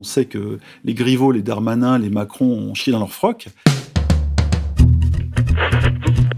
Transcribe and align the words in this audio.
On 0.00 0.04
sait 0.04 0.26
que 0.26 0.60
les 0.84 0.94
Griveaux, 0.94 1.32
les 1.32 1.42
Darmanin, 1.42 1.98
les 1.98 2.08
Macron 2.08 2.46
ont 2.46 2.72
chié 2.74 2.92
dans 2.92 3.00
leur 3.00 3.10
froc. 3.10 3.48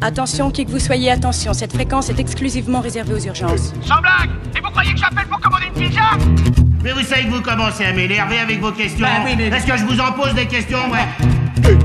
Attention, 0.01 0.51
qui 0.51 0.65
que 0.65 0.71
vous 0.71 0.79
soyez, 0.79 1.11
attention, 1.11 1.53
cette 1.53 1.75
fréquence 1.75 2.09
est 2.09 2.19
exclusivement 2.19 2.81
réservée 2.81 3.13
aux 3.13 3.19
urgences. 3.19 3.75
Sans 3.83 4.01
blague 4.01 4.31
Et 4.57 4.61
vous 4.61 4.71
croyez 4.71 4.95
que 4.95 4.99
j'appelle 4.99 5.27
pour 5.27 5.41
commander 5.41 5.67
une 5.67 5.75
pizza? 5.89 6.01
Mais 6.83 6.93
vous 6.93 7.03
savez 7.03 7.25
que 7.25 7.33
vous 7.33 7.43
commencez 7.43 7.85
à 7.85 7.93
m'énerver 7.93 8.39
avec 8.39 8.61
vos 8.61 8.73
questions. 8.73 9.05
Bah 9.07 9.23
oui, 9.27 9.33
mais- 9.37 9.49
Est-ce 9.49 9.67
que 9.67 9.77
je 9.77 9.85
vous 9.85 10.01
en 10.01 10.13
pose 10.13 10.33
des 10.35 10.47
questions, 10.47 10.79
ouais 10.91 11.77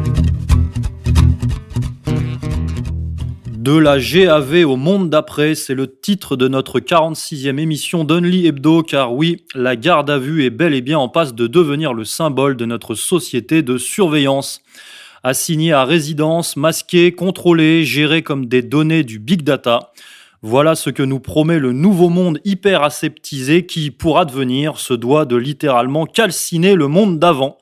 De 3.65 3.75
la 3.75 3.97
GAV 3.97 4.63
au 4.63 4.75
monde 4.75 5.09
d'après, 5.09 5.55
c'est 5.55 5.73
le 5.73 5.91
titre 5.91 6.35
de 6.35 6.47
notre 6.47 6.79
46e 6.79 7.57
émission 7.57 8.03
d'Only 8.03 8.45
Hebdo, 8.45 8.83
car 8.83 9.11
oui, 9.11 9.43
la 9.55 9.75
garde 9.75 10.11
à 10.11 10.19
vue 10.19 10.45
est 10.45 10.51
bel 10.51 10.75
et 10.75 10.81
bien 10.81 10.99
en 10.99 11.09
passe 11.09 11.33
de 11.33 11.47
devenir 11.47 11.95
le 11.95 12.05
symbole 12.05 12.57
de 12.57 12.65
notre 12.67 12.93
société 12.93 13.63
de 13.63 13.79
surveillance. 13.79 14.61
Assigné 15.23 15.73
à 15.73 15.83
résidence, 15.83 16.57
masqué, 16.57 17.13
contrôlé, 17.13 17.85
géré 17.85 18.21
comme 18.21 18.45
des 18.45 18.61
données 18.61 19.03
du 19.03 19.17
big 19.17 19.41
data. 19.41 19.91
Voilà 20.43 20.75
ce 20.75 20.91
que 20.91 21.01
nous 21.01 21.19
promet 21.19 21.57
le 21.57 21.71
nouveau 21.71 22.09
monde 22.09 22.39
hyper 22.45 22.83
aseptisé 22.83 23.65
qui, 23.65 23.89
pour 23.89 24.19
advenir, 24.19 24.77
se 24.77 24.93
doit 24.93 25.25
de 25.25 25.37
littéralement 25.37 26.05
calciner 26.05 26.75
le 26.75 26.87
monde 26.87 27.17
d'avant. 27.17 27.57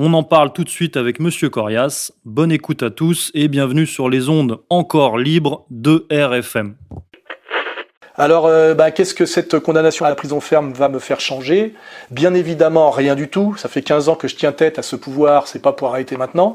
On 0.00 0.14
en 0.14 0.22
parle 0.22 0.52
tout 0.52 0.62
de 0.62 0.68
suite 0.68 0.96
avec 0.96 1.18
Monsieur 1.18 1.50
Corias. 1.50 2.12
Bonne 2.24 2.52
écoute 2.52 2.84
à 2.84 2.90
tous 2.90 3.32
et 3.34 3.48
bienvenue 3.48 3.84
sur 3.84 4.08
les 4.08 4.28
ondes 4.28 4.60
encore 4.70 5.18
libres 5.18 5.66
de 5.70 6.06
RFM. 6.08 6.76
Alors, 8.14 8.46
euh, 8.46 8.74
bah, 8.74 8.92
qu'est-ce 8.92 9.12
que 9.12 9.26
cette 9.26 9.58
condamnation 9.58 10.06
à 10.06 10.08
la 10.08 10.14
prison 10.14 10.38
ferme 10.38 10.72
va 10.72 10.88
me 10.88 11.00
faire 11.00 11.18
changer? 11.18 11.74
Bien 12.12 12.32
évidemment, 12.34 12.90
rien 12.92 13.16
du 13.16 13.26
tout. 13.26 13.56
Ça 13.58 13.68
fait 13.68 13.82
15 13.82 14.08
ans 14.08 14.14
que 14.14 14.28
je 14.28 14.36
tiens 14.36 14.52
tête 14.52 14.78
à 14.78 14.82
ce 14.82 14.94
pouvoir, 14.94 15.48
c'est 15.48 15.60
pas 15.60 15.72
pour 15.72 15.88
arrêter 15.88 16.16
maintenant. 16.16 16.54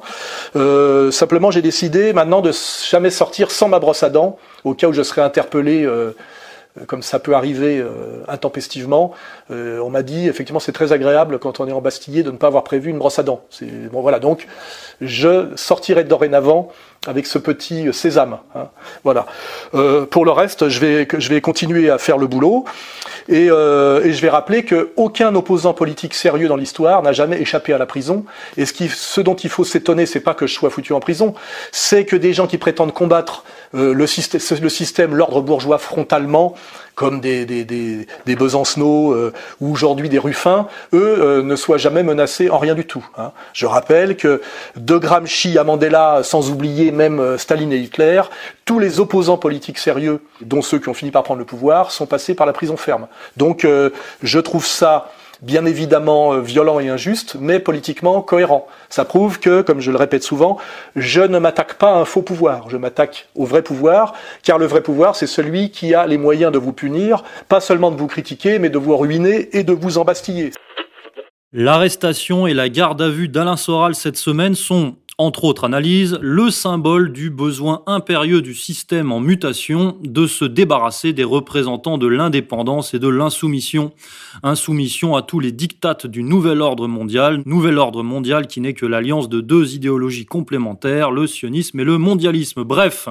Euh, 0.56 1.12
simplement, 1.12 1.52
j'ai 1.52 1.62
décidé 1.62 2.14
maintenant 2.14 2.40
de 2.40 2.54
jamais 2.90 3.10
sortir 3.10 3.52
sans 3.52 3.68
ma 3.68 3.80
brosse 3.80 4.04
à 4.04 4.10
dents, 4.10 4.38
au 4.64 4.74
cas 4.74 4.88
où 4.88 4.94
je 4.94 5.04
serais 5.04 5.22
interpellé. 5.22 5.84
euh, 5.84 6.16
comme 6.88 7.04
ça 7.04 7.20
peut 7.20 7.36
arriver 7.36 7.80
euh, 7.80 8.24
intempestivement, 8.28 9.14
Euh, 9.52 9.80
on 9.80 9.90
m'a 9.90 10.04
dit 10.04 10.28
effectivement 10.28 10.60
c'est 10.60 10.72
très 10.72 10.94
agréable 10.94 11.38
quand 11.38 11.60
on 11.60 11.68
est 11.68 11.72
embastillé 11.72 12.24
de 12.24 12.32
ne 12.32 12.38
pas 12.38 12.48
avoir 12.48 12.64
prévu 12.64 12.90
une 12.90 12.98
brosse 12.98 13.20
à 13.20 13.24
dents. 13.24 13.44
Bon 13.92 14.02
voilà 14.02 14.20
donc 14.20 14.48
je 15.02 15.52
sortirai 15.56 16.04
dorénavant 16.04 16.70
avec 17.08 17.28
ce 17.28 17.38
petit 17.38 17.92
sésame. 17.94 18.38
hein. 18.56 18.70
Voilà. 19.04 19.26
Euh, 19.74 20.06
pour 20.06 20.26
le 20.26 20.32
reste, 20.32 20.70
je 20.70 20.80
vais 20.80 21.08
je 21.18 21.30
vais 21.30 21.42
continuer 21.42 21.90
à 21.90 21.98
faire 21.98 22.18
le 22.18 22.28
boulot 22.28 22.66
et, 23.30 23.50
euh, 23.50 24.12
je 24.12 24.22
vais 24.22 24.30
rappeler 24.30 24.64
que 24.64 24.92
aucun 24.96 25.34
opposant 25.36 25.74
politique 25.74 26.14
sérieux 26.14 26.48
dans 26.48 26.56
l'histoire 26.56 27.02
n'a 27.02 27.14
jamais 27.14 27.42
échappé 27.42 27.74
à 27.74 27.78
la 27.78 27.86
prison. 27.86 28.26
Et 28.58 28.66
ce, 28.66 28.74
qui, 28.74 28.90
ce 28.90 29.22
dont 29.22 29.36
il 29.36 29.50
faut 29.50 29.64
s'étonner, 29.64 30.06
c'est 30.06 30.20
pas 30.20 30.34
que 30.34 30.48
je 30.48 30.54
sois 30.54 30.70
foutu 30.70 30.94
en 30.94 31.00
prison, 31.00 31.34
c'est 31.72 32.06
que 32.06 32.16
des 32.16 32.34
gens 32.34 32.48
qui 32.48 32.58
prétendent 32.58 32.94
combattre 32.94 33.44
euh, 33.76 33.94
le 33.94 34.08
système, 34.08 35.16
l'ordre 35.16 35.42
bourgeois 35.42 35.78
frontalement, 35.78 36.56
comme 36.96 37.22
des, 37.22 37.46
des, 37.46 37.64
des, 37.64 38.08
des 38.26 38.36
euh, 38.36 39.32
ou 39.62 39.72
aujourd'hui 39.72 40.10
des 40.10 40.20
Ruffins, 40.20 40.68
eux 40.94 41.18
euh, 41.20 41.44
ne 41.44 41.56
soient 41.56 41.78
jamais 41.78 42.04
menacés 42.04 42.50
en 42.50 42.58
rien 42.58 42.76
du 42.76 42.86
tout. 42.86 43.06
hein. 43.18 43.32
Je 43.54 43.66
rappelle 43.66 44.16
que 44.16 44.42
de 44.76 44.98
Gramsci 44.98 45.58
à 45.58 45.64
Mandela, 45.64 46.22
sans 46.24 46.52
oublier 46.52 46.92
même 46.92 47.20
euh, 47.20 47.38
Staline 47.38 47.74
et 47.74 47.78
Hitler, 47.78 48.22
tous 48.66 48.80
les 48.80 49.00
opposants 49.00 49.38
politiques 49.38 49.80
sérieux, 49.80 50.22
dont 50.42 50.62
ceux 50.62 50.80
qui 50.80 50.90
ont 50.90 50.94
fini 50.94 51.12
par 51.12 51.24
prendre 51.24 51.40
le 51.40 51.46
pouvoir, 51.46 51.92
sont 51.92 52.06
passés 52.06 52.36
par 52.36 52.46
la 52.46 52.54
prison 52.54 52.78
ferme. 52.78 53.08
Donc 53.38 53.66
euh, 53.66 53.90
je 54.22 54.40
trouve 54.40 54.66
ça 54.66 55.12
bien 55.44 55.66
évidemment 55.66 56.34
euh, 56.34 56.42
violent 56.42 56.80
et 56.80 56.90
injuste, 56.90 57.36
mais 57.40 57.60
politiquement 57.60 58.22
cohérent. 58.22 58.68
Ça 58.90 59.06
prouve 59.06 59.40
que, 59.40 59.62
comme 59.62 59.82
je 59.82 59.92
le 59.92 59.98
répète 59.98 60.24
souvent, 60.24 60.58
je 60.96 61.22
ne 61.22 61.38
m'attaque 61.38 61.76
pas 61.76 61.92
à 61.92 61.98
un 61.98 62.06
faux 62.06 62.22
pouvoir, 62.22 62.70
je 62.70 62.78
m'attaque 62.78 63.28
au 63.36 63.46
vrai 63.46 63.62
pouvoir, 63.62 64.14
car 64.42 64.58
le 64.58 64.66
vrai 64.66 64.82
pouvoir, 64.82 65.16
c'est 65.16 65.28
celui 65.28 65.70
qui 65.70 65.94
a 65.94 66.08
les 66.08 66.18
moyens 66.18 66.52
de 66.52 66.58
vous 66.58 66.74
punir, 66.74 67.24
pas 67.50 67.60
seulement 67.60 67.92
de 67.92 67.98
vous 67.98 68.08
critiquer, 68.08 68.58
mais 68.58 68.70
de 68.70 68.78
vous 68.78 68.96
ruiner 68.98 69.56
et 69.58 69.64
de 69.64 69.74
vous 69.74 69.98
embastiller. 69.98 70.52
L'arrestation 71.56 72.48
et 72.48 72.56
la 72.56 72.68
garde 72.68 73.02
à 73.02 73.10
vue 73.10 73.28
d'Alain 73.28 73.58
Soral 73.58 73.94
cette 73.94 74.18
semaine 74.18 74.56
sont, 74.56 74.96
entre 75.20 75.44
autres 75.44 75.66
analyses, 75.66 76.18
le 76.22 76.50
symbole 76.50 77.12
du 77.12 77.30
besoin 77.30 77.84
impérieux 77.86 78.42
du 78.42 78.56
système 78.56 79.12
en 79.12 79.20
mutation 79.20 79.98
de 80.02 80.26
se 80.26 80.44
débarrasser 80.44 81.14
des 81.14 81.24
représentants 81.24 82.00
de 82.00 82.08
l'indépendance 82.08 82.96
et 82.96 83.00
de 83.00 83.08
l'insoumission. 83.08 83.94
Insoumission 84.42 85.16
à 85.16 85.22
tous 85.22 85.40
les 85.40 85.52
dictates 85.52 86.08
du 86.08 86.24
nouvel 86.24 86.62
ordre 86.62 86.88
mondial, 86.88 87.44
nouvel 87.46 87.78
ordre 87.78 88.02
mondial 88.02 88.48
qui 88.48 88.60
n'est 88.60 88.74
que 88.74 88.88
l'alliance 88.88 89.30
de 89.30 89.40
deux 89.40 89.76
idéologies 89.76 90.26
complémentaires, 90.26 91.12
le 91.12 91.28
sionisme 91.28 91.80
et 91.80 91.84
le 91.84 92.00
mondialisme. 92.00 92.64
Bref, 92.64 93.08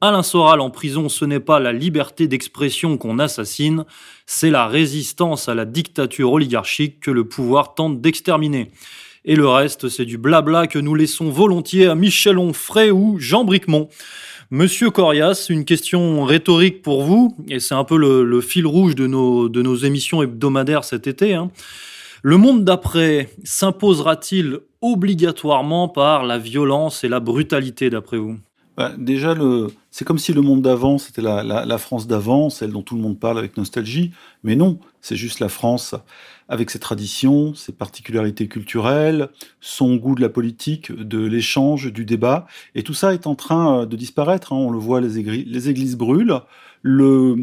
Alain 0.00 0.22
Soral 0.22 0.60
en 0.60 0.70
prison, 0.70 1.08
ce 1.08 1.24
n'est 1.24 1.40
pas 1.40 1.58
la 1.58 1.72
liberté 1.72 2.28
d'expression 2.28 2.98
qu'on 2.98 3.18
assassine, 3.18 3.84
c'est 4.26 4.50
la 4.50 4.68
résistance 4.68 5.48
à 5.48 5.54
la 5.54 5.64
dictature 5.64 6.32
oligarchique 6.32 7.00
que 7.00 7.10
le 7.10 7.24
pouvoir 7.24 7.74
tente 7.74 8.00
d'exterminer. 8.00 8.70
Et 9.24 9.36
le 9.36 9.46
reste, 9.46 9.88
c'est 9.88 10.04
du 10.04 10.18
blabla 10.18 10.66
que 10.66 10.80
nous 10.80 10.96
laissons 10.96 11.30
volontiers 11.30 11.86
à 11.86 11.94
Michel 11.94 12.38
Onfray 12.38 12.90
ou 12.90 13.20
Jean 13.20 13.44
Bricmont. 13.44 13.88
Monsieur 14.50 14.90
Corias, 14.90 15.46
une 15.48 15.64
question 15.64 16.24
rhétorique 16.24 16.82
pour 16.82 17.04
vous, 17.04 17.36
et 17.48 17.60
c'est 17.60 17.74
un 17.74 17.84
peu 17.84 17.96
le, 17.96 18.40
fil 18.40 18.66
rouge 18.66 18.96
de 18.96 19.06
nos, 19.06 19.76
émissions 19.76 20.22
hebdomadaires 20.22 20.82
cet 20.82 21.06
été. 21.06 21.34
hein. 21.34 21.52
Le 22.22 22.36
monde 22.36 22.64
d'après 22.64 23.30
s'imposera-t-il 23.44 24.58
obligatoirement 24.80 25.88
par 25.88 26.24
la 26.24 26.38
violence 26.38 27.04
et 27.04 27.08
la 27.08 27.20
brutalité, 27.20 27.90
d'après 27.90 28.18
vous? 28.18 28.38
Bah, 28.76 28.92
déjà, 28.98 29.36
c'est 29.92 30.04
comme 30.04 30.18
si 30.18 30.32
le 30.32 30.40
monde 30.40 30.62
d'avant, 30.62 30.98
c'était 30.98 31.22
la 31.22 31.78
France 31.78 32.08
d'avant, 32.08 32.50
celle 32.50 32.72
dont 32.72 32.82
tout 32.82 32.96
le 32.96 33.02
monde 33.02 33.20
parle 33.20 33.38
avec 33.38 33.56
nostalgie. 33.56 34.10
Mais 34.42 34.56
non, 34.56 34.80
c'est 35.00 35.16
juste 35.16 35.38
la 35.38 35.48
France 35.48 35.94
avec 36.48 36.70
ses 36.70 36.78
traditions, 36.78 37.54
ses 37.54 37.72
particularités 37.72 38.48
culturelles, 38.48 39.28
son 39.60 39.96
goût 39.96 40.14
de 40.14 40.20
la 40.20 40.28
politique, 40.28 40.92
de 40.92 41.24
l'échange, 41.24 41.92
du 41.92 42.04
débat. 42.04 42.46
Et 42.74 42.82
tout 42.82 42.94
ça 42.94 43.14
est 43.14 43.26
en 43.26 43.34
train 43.34 43.80
euh, 43.80 43.86
de 43.86 43.96
disparaître. 43.96 44.52
hein. 44.52 44.56
On 44.56 44.70
le 44.70 44.78
voit, 44.78 45.00
les, 45.00 45.18
églises 45.68 45.96
brûlent. 45.96 46.40
Le, 46.84 47.36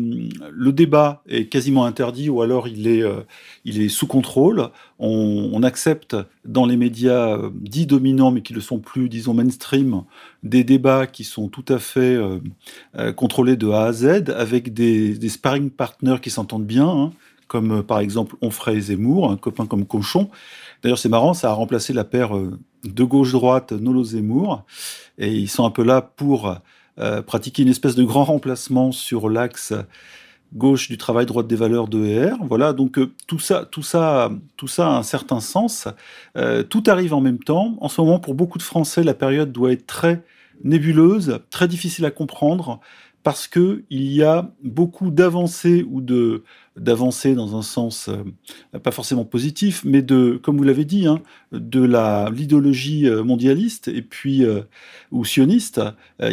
le 0.51 0.73
débat 0.73 1.23
est 1.25 1.45
quasiment 1.45 1.85
interdit 1.85 2.29
ou 2.29 2.41
alors 2.41 2.67
il 2.67 2.87
est, 2.87 3.03
euh, 3.03 3.89
sous 3.89 4.05
contrôle. 4.05 4.69
On, 4.99 5.63
accepte 5.63 6.15
dans 6.43 6.65
les 6.65 6.75
médias 6.75 7.37
euh, 7.37 7.49
dits 7.53 7.85
dominants, 7.85 8.31
mais 8.31 8.41
qui 8.41 8.53
ne 8.53 8.59
sont 8.59 8.79
plus, 8.79 9.07
disons 9.07 9.33
mainstream, 9.33 10.03
des 10.43 10.65
débats 10.65 11.07
qui 11.07 11.23
sont 11.23 11.47
tout 11.47 11.65
à 11.67 11.79
fait 11.79 12.17
contrôlés 13.15 13.57
de 13.57 13.69
A 13.69 13.85
à 13.85 13.93
Z, 13.93 14.29
avec 14.35 14.73
des, 14.73 15.17
des 15.17 15.29
sparring 15.29 15.69
partners 15.69 16.17
qui 16.21 16.29
s'entendent 16.29 16.65
bien, 16.65 16.87
hein, 16.87 17.11
comme 17.49 17.79
euh, 17.79 17.83
par 17.83 17.99
exemple 17.99 18.37
Onfray 18.41 18.77
et 18.77 18.81
Zemmour, 18.81 19.29
un 19.29 19.35
copain 19.35 19.65
comme 19.65 19.85
Cochon. 19.85 20.29
D'ailleurs, 20.81 20.99
c'est 20.99 21.09
marrant, 21.09 21.33
ça 21.33 21.49
a 21.49 21.53
remplacé 21.53 21.91
la 21.91 22.05
paire 22.05 22.37
euh, 22.37 22.57
de 22.85 23.03
gauche-droite 23.03 23.73
Nolo-Zemmour, 23.73 24.63
et 25.17 25.33
ils 25.33 25.49
sont 25.49 25.65
un 25.65 25.71
peu 25.71 25.83
là 25.83 26.01
pour 26.01 26.55
euh, 26.99 27.21
pratiquer 27.21 27.63
une 27.63 27.69
espèce 27.69 27.95
de 27.95 28.05
grand 28.05 28.23
remplacement 28.23 28.93
sur 28.93 29.29
l'axe 29.29 29.73
gauche 30.53 30.87
du 30.89 30.97
travail, 30.97 31.25
droite 31.25 31.47
des 31.47 31.55
valeurs 31.55 31.87
de 31.87 32.05
ER. 32.05 32.33
Voilà, 32.41 32.73
donc 32.73 32.97
tout 33.27 33.37
ça, 33.37 33.67
tout 33.69 33.83
ça, 33.83 34.31
tout 34.57 34.67
ça 34.67 34.87
a 34.87 34.97
un 34.97 35.03
certain 35.03 35.41
sens. 35.41 35.87
Tout 36.69 36.83
arrive 36.87 37.13
en 37.13 37.21
même 37.21 37.37
temps. 37.37 37.77
En 37.81 37.87
ce 37.87 38.01
moment, 38.01 38.17
pour 38.17 38.33
beaucoup 38.33 38.57
de 38.57 38.63
Français, 38.63 39.03
la 39.03 39.13
période 39.13 39.51
doit 39.51 39.71
être 39.71 39.85
très 39.85 40.23
nébuleuse, 40.63 41.39
très 41.51 41.67
difficile 41.67 42.03
à 42.05 42.09
comprendre, 42.09 42.79
parce 43.23 43.47
que 43.47 43.83
il 43.89 44.11
y 44.11 44.23
a 44.23 44.49
beaucoup 44.63 45.11
d'avancées 45.11 45.85
ou 45.89 46.01
de 46.01 46.43
d'avancées 46.75 47.35
dans 47.35 47.57
un 47.57 47.61
sens 47.61 48.09
euh, 48.09 48.79
pas 48.79 48.91
forcément 48.91 49.25
positif, 49.25 49.83
mais 49.85 50.01
de, 50.01 50.39
comme 50.41 50.57
vous 50.57 50.63
l'avez 50.63 50.85
dit, 50.85 51.07
hein, 51.07 51.21
de 51.51 51.81
la 51.81 52.29
l'idéologie 52.33 53.07
euh, 53.07 53.23
mondialiste 53.23 53.87
et 53.87 54.01
puis 54.01 54.43
euh, 54.43 54.61
ou 55.11 55.25
sioniste 55.25 55.81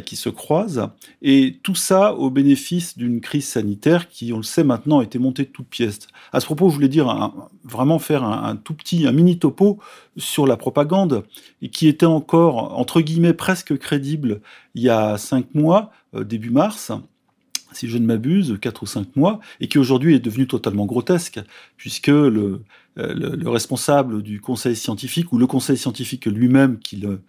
qui 0.05 0.17
se 0.17 0.29
croisent, 0.29 0.91
et 1.23 1.59
tout 1.63 1.75
ça 1.75 2.15
au 2.15 2.31
bénéfice 2.31 2.99
d'une 2.99 3.21
crise 3.21 3.47
sanitaire 3.47 4.09
qui, 4.09 4.33
on 4.33 4.39
le 4.39 4.43
sait 4.43 4.65
maintenant, 4.65 4.99
a 4.99 5.05
été 5.05 5.19
montée 5.19 5.45
de 5.45 5.49
toutes 5.49 5.69
pièces. 5.69 6.01
À 6.33 6.41
ce 6.41 6.47
propos, 6.47 6.69
je 6.69 6.75
voulais 6.75 6.89
dire 6.89 7.33
vraiment 7.65 7.99
faire 7.99 8.25
un, 8.25 8.57
tout 8.57 8.75
petit, 8.75 9.07
un 9.07 9.13
mini 9.13 9.39
topo 9.39 9.79
sur 10.17 10.47
la 10.47 10.57
propagande 10.57 11.25
qui 11.73 11.89
était 11.89 12.07
encore 12.07 12.79
entre 12.79 13.01
guillemets 13.01 13.35
presque 13.35 13.77
crédible 13.79 14.41
il 14.75 14.83
y 14.83 14.91
a 14.91 15.19
cinq 15.19 15.55
mois, 15.55 15.91
début 16.13 16.51
mars 16.51 16.93
si 17.73 17.89
je 17.89 17.99
ne 17.99 18.07
m'abuse, 18.07 18.59
4 18.61 18.83
ou 18.83 18.87
5 18.87 19.17
mois, 19.17 19.41
et 19.61 19.69
qui 19.69 19.79
aujourd'hui 19.79 20.15
est 20.15 20.21
devenu 20.21 20.47
totalement 20.47 20.87
grotesque, 20.87 21.41
puisque 21.77 22.09
le, 22.09 22.63
euh, 22.99 23.15
le, 23.15 23.37
le 23.37 23.49
responsable 23.51 24.23
du 24.23 24.41
conseil 24.41 24.77
scientifique, 24.77 25.33
ou 25.33 25.39
le 25.39 25.47
conseil 25.47 25.77
scientifique 25.77 26.27
lui-même, 26.27 26.79
qui, 26.79 26.97
le- 26.97 27.21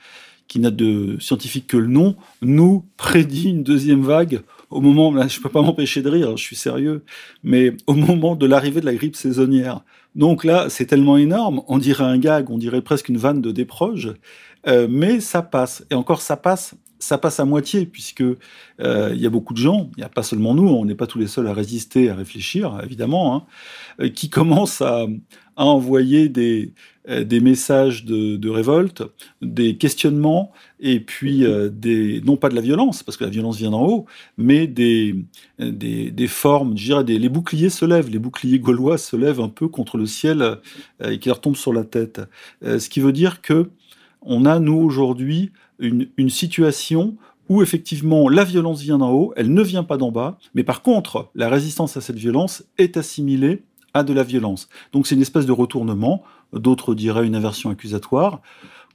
qui 0.47 0.59
n'a 0.59 0.71
de 0.71 1.17
scientifique 1.19 1.67
que 1.67 1.77
le 1.77 1.87
nom, 1.87 2.15
nous 2.41 2.85
prédit 2.97 3.49
une 3.49 3.63
deuxième 3.63 4.01
vague 4.03 4.41
au 4.69 4.81
moment, 4.81 5.11
là, 5.13 5.27
je 5.27 5.39
peux 5.39 5.49
pas 5.49 5.61
m'empêcher 5.61 6.01
de 6.01 6.09
rire, 6.09 6.35
je 6.37 6.43
suis 6.43 6.55
sérieux, 6.55 7.03
mais 7.43 7.75
au 7.87 7.93
moment 7.93 8.35
de 8.35 8.45
l'arrivée 8.45 8.81
de 8.81 8.85
la 8.85 8.95
grippe 8.95 9.15
saisonnière. 9.15 9.81
Donc 10.15 10.43
là, 10.43 10.69
c'est 10.69 10.85
tellement 10.85 11.17
énorme, 11.17 11.61
on 11.67 11.77
dirait 11.77 12.03
un 12.03 12.17
gag, 12.17 12.49
on 12.49 12.57
dirait 12.57 12.81
presque 12.81 13.09
une 13.09 13.17
vanne 13.17 13.41
de 13.41 13.51
déproge, 13.51 14.13
euh, 14.67 14.87
mais 14.89 15.19
ça 15.19 15.41
passe. 15.41 15.85
Et 15.91 15.95
encore, 15.95 16.21
ça 16.21 16.35
passe, 16.37 16.75
ça 16.99 17.17
passe 17.17 17.39
à 17.39 17.45
moitié, 17.45 17.85
puisque 17.85 18.21
euh, 18.21 19.11
il 19.13 19.21
y 19.21 19.25
a 19.25 19.29
beaucoup 19.29 19.53
de 19.53 19.59
gens, 19.59 19.89
il 19.95 19.99
n'y 19.99 20.03
a 20.03 20.09
pas 20.09 20.23
seulement 20.23 20.53
nous, 20.53 20.67
on 20.67 20.85
n'est 20.85 20.95
pas 20.95 21.07
tous 21.07 21.19
les 21.19 21.27
seuls 21.27 21.47
à 21.47 21.53
résister, 21.53 22.09
à 22.09 22.15
réfléchir, 22.15 22.79
évidemment, 22.83 23.35
hein, 23.35 23.43
euh, 24.01 24.09
qui 24.09 24.29
commencent 24.37 24.81
à, 24.81 25.05
envoyer 25.59 26.29
des, 26.29 26.73
euh, 27.09 27.41
messages 27.41 28.05
de, 28.05 28.49
révolte, 28.49 29.01
des 29.41 29.75
questionnements, 29.75 30.51
et 30.79 30.99
puis 30.99 31.43
des, 31.71 32.21
non 32.23 32.37
pas 32.37 32.49
de 32.49 32.55
la 32.55 32.61
violence, 32.61 33.01
parce 33.01 33.17
que 33.17 33.23
la 33.23 33.31
violence 33.31 33.57
vient 33.57 33.71
d'en 33.71 33.83
haut, 33.83 34.05
mais 34.37 34.67
des, 34.67 35.15
formes, 36.27 36.77
je 36.77 36.85
dirais, 36.85 37.03
les 37.03 37.29
boucliers 37.29 37.71
se 37.71 37.85
lèvent, 37.85 38.11
les 38.11 38.19
boucliers 38.19 38.59
gaulois 38.59 38.99
se 38.99 39.15
lèvent 39.15 39.41
un 39.41 39.49
peu 39.49 39.67
contre 39.67 39.97
le 39.97 40.05
ciel 40.05 40.59
et 41.03 41.17
qui 41.17 41.29
leur 41.29 41.41
tombent 41.41 41.55
sur 41.55 41.73
la 41.73 41.83
tête. 41.83 42.21
ce 42.61 42.87
qui 42.87 42.99
veut 42.99 43.13
dire 43.13 43.41
que 43.41 43.71
on 44.21 44.45
a, 44.45 44.59
nous, 44.59 44.75
aujourd'hui, 44.75 45.51
une, 45.79 46.29
situation 46.29 47.15
où 47.49 47.61
effectivement 47.61 48.27
la 48.29 48.43
violence 48.43 48.81
vient 48.81 48.97
d'en 48.97 49.11
haut, 49.11 49.33
elle 49.35 49.53
ne 49.53 49.61
vient 49.61 49.83
pas 49.83 49.97
d'en 49.97 50.11
bas, 50.11 50.37
mais 50.53 50.63
par 50.63 50.81
contre, 50.81 51.29
la 51.35 51.49
résistance 51.49 51.95
à 51.97 52.01
cette 52.01 52.17
violence 52.17 52.63
est 52.77 52.97
assimilée 52.97 53.63
à 53.93 54.03
de 54.03 54.13
la 54.13 54.23
violence. 54.23 54.69
Donc 54.91 55.07
c'est 55.07 55.15
une 55.15 55.21
espèce 55.21 55.45
de 55.45 55.51
retournement, 55.51 56.23
d'autres 56.53 56.93
diraient 56.93 57.25
une 57.25 57.35
inversion 57.35 57.69
accusatoire, 57.69 58.41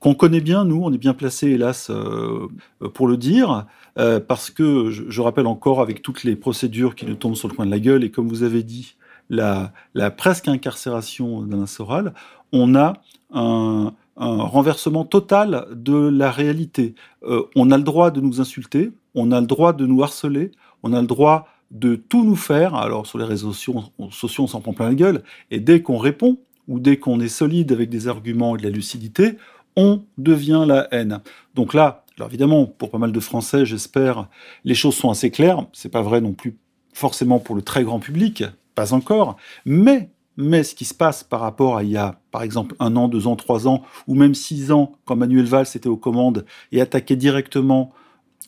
qu'on 0.01 0.15
connaît 0.15 0.41
bien, 0.41 0.65
nous, 0.65 0.83
on 0.83 0.93
est 0.93 0.99
bien 0.99 1.15
placé, 1.15 1.51
hélas, 1.51 1.89
euh, 1.89 2.49
pour 2.93 3.07
le 3.07 3.17
dire, 3.17 3.67
euh, 3.99 4.19
parce 4.19 4.51
que 4.51 4.91
je, 4.91 5.05
je, 5.09 5.21
rappelle 5.21 5.47
encore 5.47 5.81
avec 5.81 6.03
toutes 6.03 6.25
les 6.25 6.35
procédures 6.35 6.97
qui 6.97 7.07
nous 7.07 7.15
tombent 7.15 7.37
sur 7.37 7.47
le 7.47 7.55
coin 7.55 7.67
de 7.67 7.71
la 7.71 7.79
gueule, 7.79 8.03
et 8.03 8.11
comme 8.11 8.27
vous 8.27 8.43
avez 8.43 8.65
dit, 8.65 8.97
la, 9.31 9.73
la 9.95 10.11
presque 10.11 10.49
incarcération 10.49 11.43
d'Alain 11.43 11.67
Soral, 11.67 12.15
on 12.53 12.75
a 12.75 12.95
un, 13.33 13.95
un, 14.17 14.43
renversement 14.43 15.05
total 15.05 15.67
de 15.73 16.09
la 16.09 16.31
réalité. 16.31 16.95
Euh, 17.23 17.45
on 17.57 17.71
a 17.71 17.79
le 17.79 17.85
droit 17.85 18.11
de 18.11 18.21
nous 18.21 18.41
insulter, 18.41 18.93
on 19.15 19.33
a 19.33 19.41
le 19.41 19.47
droit 19.47 19.73
de 19.73 19.87
nous 19.87 20.03
harceler, 20.03 20.53
on 20.83 20.93
a 20.93 21.01
le 21.01 21.07
droit 21.07 21.49
de 21.71 21.95
tout 21.95 22.25
nous 22.25 22.37
faire. 22.37 22.75
Alors 22.75 23.07
sur 23.07 23.19
les 23.19 23.25
réseaux 23.25 23.53
sociaux, 23.53 23.83
on 23.99 24.11
s'en 24.47 24.61
prend 24.61 24.73
plein 24.73 24.89
la 24.89 24.95
gueule. 24.95 25.23
Et 25.51 25.61
dès 25.61 25.83
qu'on 25.83 25.99
répond, 25.99 26.39
ou 26.69 26.79
dès 26.79 26.97
qu'on 26.97 27.21
est 27.21 27.29
solide 27.29 27.73
avec 27.73 27.91
des 27.91 28.09
arguments 28.09 28.57
et 28.57 28.59
de 28.59 28.65
la 28.65 28.71
lucidité, 28.71 29.37
on 29.77 30.03
devient 30.19 30.65
la 30.67 30.89
haine. 30.93 31.21
Donc 31.55 31.75
là, 31.75 32.05
alors 32.17 32.29
évidemment, 32.29 32.67
pour 32.67 32.91
pas 32.91 32.99
mal 32.99 33.13
de 33.13 33.21
Français, 33.21 33.65
j'espère, 33.65 34.29
les 34.65 34.75
choses 34.75 34.95
sont 34.95 35.11
assez 35.11 35.31
claires. 35.31 35.67
C'est 35.73 35.89
pas 35.89 36.03
vrai 36.03 36.21
non 36.21 36.33
plus 36.33 36.57
forcément 36.93 37.39
pour 37.39 37.57
le 37.57 37.63
très 37.63 37.85
grand 37.85 37.99
public, 37.99 38.45
pas 38.75 38.93
encore. 38.93 39.37
Mais, 39.65 40.11
mais 40.37 40.65
ce 40.65 40.75
qui 40.75 40.85
se 40.85 40.95
passe 40.95 41.25
par 41.25 41.41
rapport 41.41 41.77
à 41.77 41.83
il 41.83 41.91
y 41.91 41.97
a, 41.97 42.21
par 42.31 42.43
exemple, 42.43 42.75
un 42.81 42.97
an, 42.97 43.09
deux 43.09 43.27
ans, 43.27 43.37
trois 43.37 43.69
ans, 43.69 43.83
ou 44.07 44.15
même 44.15 44.35
six 44.35 44.73
ans, 44.73 44.93
quand 45.05 45.17
Manuel 45.17 45.45
Valls 45.45 45.67
était 45.75 45.89
aux 45.89 45.97
commandes 45.97 46.45
et 46.71 46.81
attaquait 46.81 47.17
directement 47.17 47.93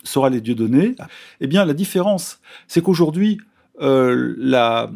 sera 0.03 0.29
les 0.29 0.41
dieux 0.41 0.55
donnés, 0.55 0.95
eh 1.41 1.47
bien 1.47 1.65
la 1.65 1.73
différence, 1.75 2.41
c'est 2.69 2.83
qu'aujourd'hui, 2.83 3.39
euh, 3.81 4.35
la, 4.39 4.91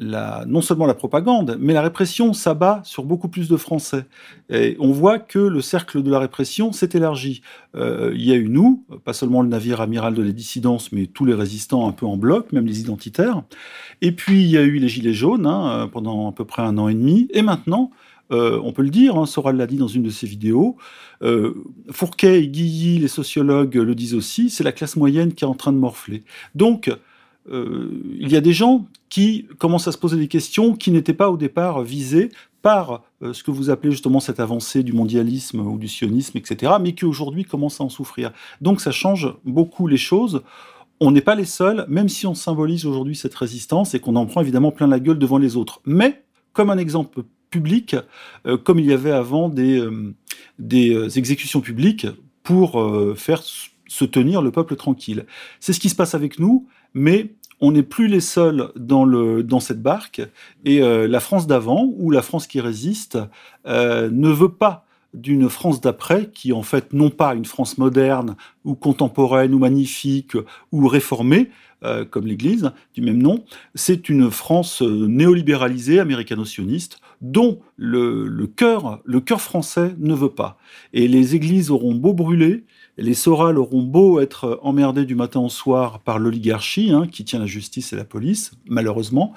non 0.00 0.62
seulement 0.62 0.86
la 0.86 0.94
propagande, 0.94 1.58
mais 1.60 1.74
la 1.74 1.82
répression 1.82 2.32
s'abat 2.32 2.80
sur 2.84 3.04
beaucoup 3.04 3.28
plus 3.28 3.48
de 3.48 3.56
Français. 3.56 4.06
Et 4.48 4.76
on 4.80 4.92
voit 4.92 5.18
que 5.18 5.38
le 5.38 5.60
cercle 5.60 6.02
de 6.02 6.10
la 6.10 6.18
répression 6.18 6.72
s'est 6.72 6.90
élargi. 6.94 7.42
Euh, 7.76 8.12
il 8.14 8.24
y 8.24 8.32
a 8.32 8.36
eu 8.36 8.48
nous, 8.48 8.84
pas 9.04 9.12
seulement 9.12 9.42
le 9.42 9.48
navire 9.48 9.80
amiral 9.80 10.14
de 10.14 10.22
la 10.22 10.32
dissidence, 10.32 10.90
mais 10.92 11.06
tous 11.06 11.26
les 11.26 11.34
résistants 11.34 11.86
un 11.86 11.92
peu 11.92 12.06
en 12.06 12.16
bloc, 12.16 12.50
même 12.52 12.66
les 12.66 12.80
identitaires. 12.80 13.42
Et 14.00 14.12
puis 14.12 14.42
il 14.42 14.48
y 14.48 14.56
a 14.56 14.62
eu 14.62 14.78
les 14.78 14.88
Gilets 14.88 15.12
jaunes 15.12 15.46
hein, 15.46 15.88
pendant 15.92 16.30
à 16.30 16.32
peu 16.32 16.46
près 16.46 16.62
un 16.62 16.78
an 16.78 16.88
et 16.88 16.94
demi. 16.94 17.28
Et 17.32 17.42
maintenant, 17.42 17.90
euh, 18.32 18.60
on 18.62 18.72
peut 18.72 18.82
le 18.82 18.90
dire, 18.90 19.16
hein, 19.16 19.26
Soral 19.26 19.56
l'a 19.56 19.66
dit 19.66 19.76
dans 19.76 19.88
une 19.88 20.02
de 20.02 20.10
ses 20.10 20.26
vidéos, 20.26 20.76
euh, 21.22 21.54
Fourquet 21.90 22.42
et 22.42 22.48
Guilly, 22.48 22.98
les 22.98 23.08
sociologues, 23.08 23.74
le 23.74 23.94
disent 23.94 24.14
aussi, 24.14 24.50
c'est 24.50 24.64
la 24.64 24.72
classe 24.72 24.96
moyenne 24.96 25.34
qui 25.34 25.44
est 25.44 25.48
en 25.48 25.54
train 25.54 25.72
de 25.72 25.78
morfler. 25.78 26.22
Donc, 26.54 26.90
euh, 27.50 28.02
il 28.18 28.30
y 28.30 28.36
a 28.36 28.40
des 28.40 28.52
gens 28.52 28.86
qui 29.08 29.46
commencent 29.58 29.88
à 29.88 29.92
se 29.92 29.98
poser 29.98 30.16
des 30.16 30.28
questions 30.28 30.74
qui 30.74 30.90
n'étaient 30.90 31.14
pas 31.14 31.30
au 31.30 31.36
départ 31.36 31.82
visées 31.82 32.30
par 32.62 33.02
euh, 33.22 33.32
ce 33.32 33.42
que 33.42 33.50
vous 33.50 33.70
appelez 33.70 33.90
justement 33.90 34.20
cette 34.20 34.40
avancée 34.40 34.82
du 34.82 34.92
mondialisme 34.92 35.60
ou 35.60 35.78
du 35.78 35.88
sionisme, 35.88 36.38
etc., 36.38 36.74
mais 36.80 36.92
qui 36.92 37.04
aujourd'hui 37.04 37.44
commencent 37.44 37.80
à 37.80 37.84
en 37.84 37.88
souffrir. 37.88 38.32
Donc 38.60 38.80
ça 38.80 38.92
change 38.92 39.34
beaucoup 39.44 39.86
les 39.86 39.96
choses. 39.96 40.42
On 41.00 41.10
n'est 41.10 41.22
pas 41.22 41.34
les 41.34 41.46
seuls, 41.46 41.86
même 41.88 42.08
si 42.08 42.26
on 42.26 42.34
symbolise 42.34 42.86
aujourd'hui 42.86 43.16
cette 43.16 43.34
résistance 43.34 43.94
et 43.94 44.00
qu'on 44.00 44.16
en 44.16 44.26
prend 44.26 44.42
évidemment 44.42 44.70
plein 44.70 44.86
la 44.86 45.00
gueule 45.00 45.18
devant 45.18 45.38
les 45.38 45.56
autres. 45.56 45.80
Mais, 45.86 46.22
comme 46.52 46.70
un 46.70 46.78
exemple 46.78 47.22
public, 47.48 47.96
euh, 48.46 48.58
comme 48.58 48.78
il 48.78 48.86
y 48.86 48.92
avait 48.92 49.10
avant 49.10 49.48
des, 49.48 49.82
exécutions 51.16 51.60
publiques 51.60 52.06
pour 52.42 52.82
faire 53.16 53.42
se 53.42 54.04
tenir 54.04 54.40
le 54.40 54.50
peuple 54.50 54.76
tranquille. 54.76 55.26
C'est 55.58 55.72
ce 55.72 55.80
qui 55.80 55.88
se 55.88 55.96
passe 55.96 56.14
avec 56.14 56.38
nous, 56.38 56.66
mais 56.94 57.34
on 57.60 57.72
n'est 57.72 57.82
plus 57.82 58.08
les 58.08 58.20
seuls 58.20 58.70
dans, 58.76 59.04
le, 59.04 59.42
dans 59.42 59.60
cette 59.60 59.82
barque, 59.82 60.22
et 60.64 60.82
euh, 60.82 61.06
la 61.06 61.20
France 61.20 61.46
d'avant, 61.46 61.92
ou 61.98 62.10
la 62.10 62.22
France 62.22 62.46
qui 62.46 62.60
résiste, 62.60 63.18
euh, 63.66 64.10
ne 64.10 64.28
veut 64.28 64.52
pas 64.52 64.86
d'une 65.12 65.48
France 65.48 65.80
d'après, 65.80 66.30
qui 66.32 66.52
en 66.52 66.62
fait 66.62 66.92
non 66.92 67.10
pas 67.10 67.34
une 67.34 67.44
France 67.44 67.78
moderne, 67.78 68.36
ou 68.64 68.74
contemporaine, 68.74 69.54
ou 69.54 69.58
magnifique, 69.58 70.36
ou 70.72 70.86
réformée, 70.86 71.50
euh, 71.82 72.04
comme 72.04 72.26
l'Église 72.26 72.72
du 72.94 73.00
même 73.00 73.22
nom, 73.22 73.44
c'est 73.74 74.10
une 74.10 74.30
France 74.30 74.82
euh, 74.82 75.06
néolibéralisée, 75.06 75.98
américano-sioniste, 75.98 77.00
dont 77.22 77.60
le, 77.76 78.26
le 78.26 78.46
cœur, 78.46 79.00
le 79.04 79.20
cœur 79.20 79.40
français 79.40 79.94
ne 79.98 80.14
veut 80.14 80.30
pas. 80.30 80.58
Et 80.92 81.08
les 81.08 81.34
églises 81.34 81.70
auront 81.70 81.94
beau 81.94 82.12
brûler, 82.12 82.64
les 82.96 83.14
Soral 83.14 83.58
auront 83.58 83.82
beau 83.82 84.20
être 84.20 84.58
emmerdés 84.62 85.04
du 85.04 85.14
matin 85.14 85.40
au 85.40 85.48
soir 85.48 86.00
par 86.00 86.18
l'oligarchie, 86.18 86.90
hein, 86.92 87.06
qui 87.06 87.24
tient 87.24 87.38
la 87.38 87.46
justice 87.46 87.92
et 87.92 87.96
la 87.96 88.04
police, 88.04 88.52
malheureusement, 88.66 89.32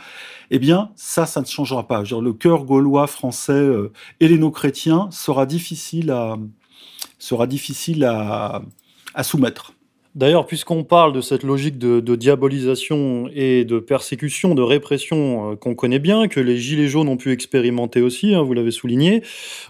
eh 0.51 0.59
bien, 0.59 0.91
ça, 0.95 1.25
ça 1.25 1.41
ne 1.41 1.45
changera 1.45 1.87
pas. 1.87 2.03
Le 2.03 2.33
cœur 2.33 2.65
gaulois, 2.65 3.07
français, 3.07 3.53
euh, 3.53 3.91
héléno-chrétien 4.19 5.09
sera 5.11 5.45
difficile 5.45 6.11
à, 6.11 6.37
sera 7.19 7.47
difficile 7.47 8.03
à 8.03 8.61
soumettre. 9.23 9.73
D'ailleurs, 10.15 10.45
puisqu'on 10.45 10.83
parle 10.83 11.11
de 11.11 11.21
cette 11.21 11.41
logique 11.41 11.79
de, 11.79 12.15
diabolisation 12.15 13.29
et 13.33 13.65
de 13.65 13.79
persécution, 13.79 14.53
de 14.53 14.61
répression 14.61 15.53
euh, 15.53 15.55
qu'on 15.55 15.73
connaît 15.73 15.97
bien, 15.97 16.27
que 16.27 16.39
les 16.39 16.57
Gilets 16.57 16.87
jaunes 16.87 17.09
ont 17.09 17.17
pu 17.17 17.31
expérimenter 17.31 17.99
aussi, 17.99 18.35
hein, 18.35 18.43
vous 18.43 18.53
l'avez 18.53 18.69
souligné, 18.69 19.23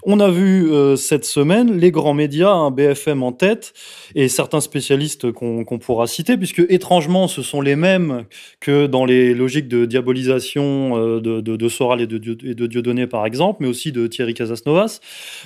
on 0.03 0.19
a 0.19 0.29
vu 0.29 0.69
euh, 0.69 0.97
cette 0.97 1.23
semaine 1.23 1.77
les 1.77 1.91
grands 1.91 2.13
médias, 2.13 2.51
un 2.51 2.71
BFM 2.71 3.23
en 3.23 3.31
tête, 3.31 3.73
et 4.15 4.27
certains 4.27 4.59
spécialistes 4.59 5.31
qu'on 5.31 5.63
qu 5.63 5.77
pourra 5.79 6.07
citer, 6.07 6.35
puisque 6.35 6.61
étrangement, 6.67 7.29
ce 7.29 7.41
sont 7.41 7.61
les 7.61 7.77
mêmes 7.77 8.25
que 8.59 8.85
dans 8.85 9.05
les 9.05 9.33
logiques 9.33 9.69
de 9.69 9.85
diabolisation 9.85 10.97
euh, 10.97 11.21
de, 11.21 11.69
Soral 11.69 12.01
et 12.01 12.07
de, 12.07 12.17
et 12.45 12.53
de 12.53 12.67
Dieudonné, 12.67 13.07
par 13.07 13.25
exemple, 13.25 13.59
mais 13.61 13.69
aussi 13.69 13.93
de 13.93 14.07
Thierry 14.07 14.33
Casasnovas. 14.33 14.99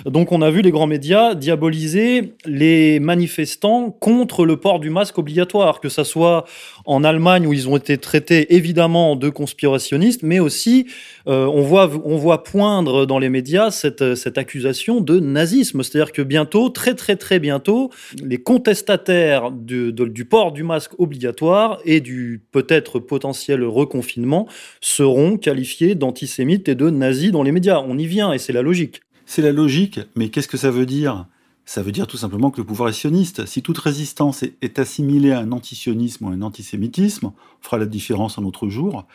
Donc 0.06 0.32
on 0.32 0.42
a 0.42 0.50
vu 0.50 0.60
les 0.60 0.72
grands 0.72 0.88
médias 0.88 1.36
diaboliser 1.36 2.32
les 2.46 2.98
manifestants 2.98 3.92
contre 3.92 4.44
le 4.44 4.56
port 4.56 4.80
du 4.80 4.87
masque 4.90 5.18
obligatoire, 5.18 5.80
que 5.80 5.88
ça 5.88 6.04
soit 6.04 6.44
en 6.84 7.04
Allemagne 7.04 7.46
où 7.46 7.52
ils 7.52 7.68
ont 7.68 7.76
été 7.76 7.98
traités 7.98 8.54
évidemment 8.54 9.16
de 9.16 9.28
conspirationnistes, 9.28 10.22
mais 10.22 10.38
aussi 10.38 10.86
euh, 11.26 11.46
on, 11.46 11.62
voit, 11.62 11.90
on 12.04 12.16
voit 12.16 12.42
poindre 12.44 13.06
dans 13.06 13.18
les 13.18 13.28
médias 13.28 13.70
cette, 13.70 14.02
accusation 14.38 15.00
de 15.00 15.20
nazisme. 15.20 15.82
C'est-à-dire 15.82 16.12
que 16.12 16.22
bientôt, 16.22 16.68
très 16.68 16.94
très 16.94 17.16
très 17.16 17.38
bientôt, 17.38 17.90
les 18.22 18.38
contestataires 18.38 19.50
du 19.50 20.24
port 20.24 20.52
du 20.52 20.62
masque 20.62 20.92
obligatoire 20.98 21.78
et 21.84 22.00
du 22.00 22.42
peut-être 22.52 22.98
potentiel 22.98 23.64
reconfinement 23.64 24.46
seront 24.80 25.36
qualifiés 25.36 25.94
d'antisémites 25.94 26.68
et 26.68 26.74
de 26.74 26.90
nazis 26.90 27.30
dans 27.30 27.42
les 27.42 27.52
médias. 27.52 27.82
On 27.86 27.98
y 27.98 28.06
vient 28.06 28.32
et 28.32 28.38
c'est 28.38 28.52
la 28.52 28.62
logique. 28.62 29.00
C'est 29.26 29.42
la 29.42 29.52
logique, 29.52 30.00
mais 30.16 30.30
qu'est-ce 30.30 30.48
que 30.48 30.56
ça 30.56 30.70
veut 30.70 30.86
dire? 30.86 31.26
Ça 31.68 31.82
veut 31.82 31.92
dire 31.92 32.06
tout 32.06 32.16
simplement 32.16 32.50
que 32.50 32.56
le 32.62 32.66
pouvoir 32.66 32.88
est 32.88 32.94
sioniste. 32.94 33.44
Si 33.44 33.60
toute 33.60 33.76
résistance 33.76 34.42
est, 34.42 34.78
assimilée 34.78 35.32
à 35.32 35.40
un 35.40 35.52
antisionisme 35.52 36.24
ou 36.24 36.28
à 36.30 36.32
un 36.32 36.40
antisémitisme, 36.40 37.26
on 37.26 37.62
fera 37.62 37.76
la 37.76 37.84
différence 37.84 38.38
un 38.38 38.44
autre 38.44 38.70
jour, 38.70 39.06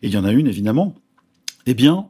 et 0.00 0.06
il 0.06 0.14
y 0.14 0.16
en 0.16 0.24
a 0.24 0.32
une 0.32 0.46
évidemment, 0.46 0.94
eh 1.66 1.74
bien, 1.74 2.08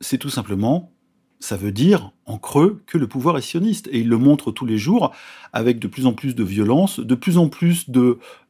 c'est 0.00 0.16
tout 0.16 0.30
simplement, 0.30 0.90
ça 1.38 1.58
veut 1.58 1.70
dire 1.70 2.12
en 2.24 2.38
creux 2.38 2.80
que 2.86 2.96
le 2.96 3.08
pouvoir 3.08 3.36
est 3.36 3.42
sioniste. 3.42 3.90
Et 3.92 3.98
il 3.98 4.08
le 4.08 4.16
montre 4.16 4.52
tous 4.52 4.64
les 4.64 4.78
jours 4.78 5.12
avec 5.52 5.80
de 5.80 5.86
plus 5.86 6.06
en 6.06 6.14
plus 6.14 6.34
de 6.34 6.42
violence, 6.42 6.98
de 6.98 7.14
plus 7.14 7.36
en 7.36 7.50
plus 7.50 7.90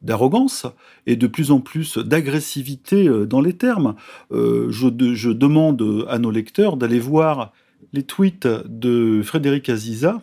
d'arrogance 0.03 0.67
et 1.07 1.17
de 1.17 1.27
plus 1.27 1.51
en 1.51 1.59
plus 1.59 1.99
d'agressivité 1.99 3.09
euh, 3.09 3.27
dans 3.27 3.41
les 3.41 3.57
termes. 3.57 3.97
Euh, 4.31 4.71
je, 4.71 4.87
je 5.15 5.31
demande 5.31 6.07
à 6.09 6.21
nos 6.21 6.31
lecteurs 6.31 6.77
d'aller 6.77 7.01
voir 7.01 7.53
les 7.93 8.05
tweets 8.05 8.47
de 8.47 9.21
Frédéric 9.25 9.69
Aziza, 9.69 10.23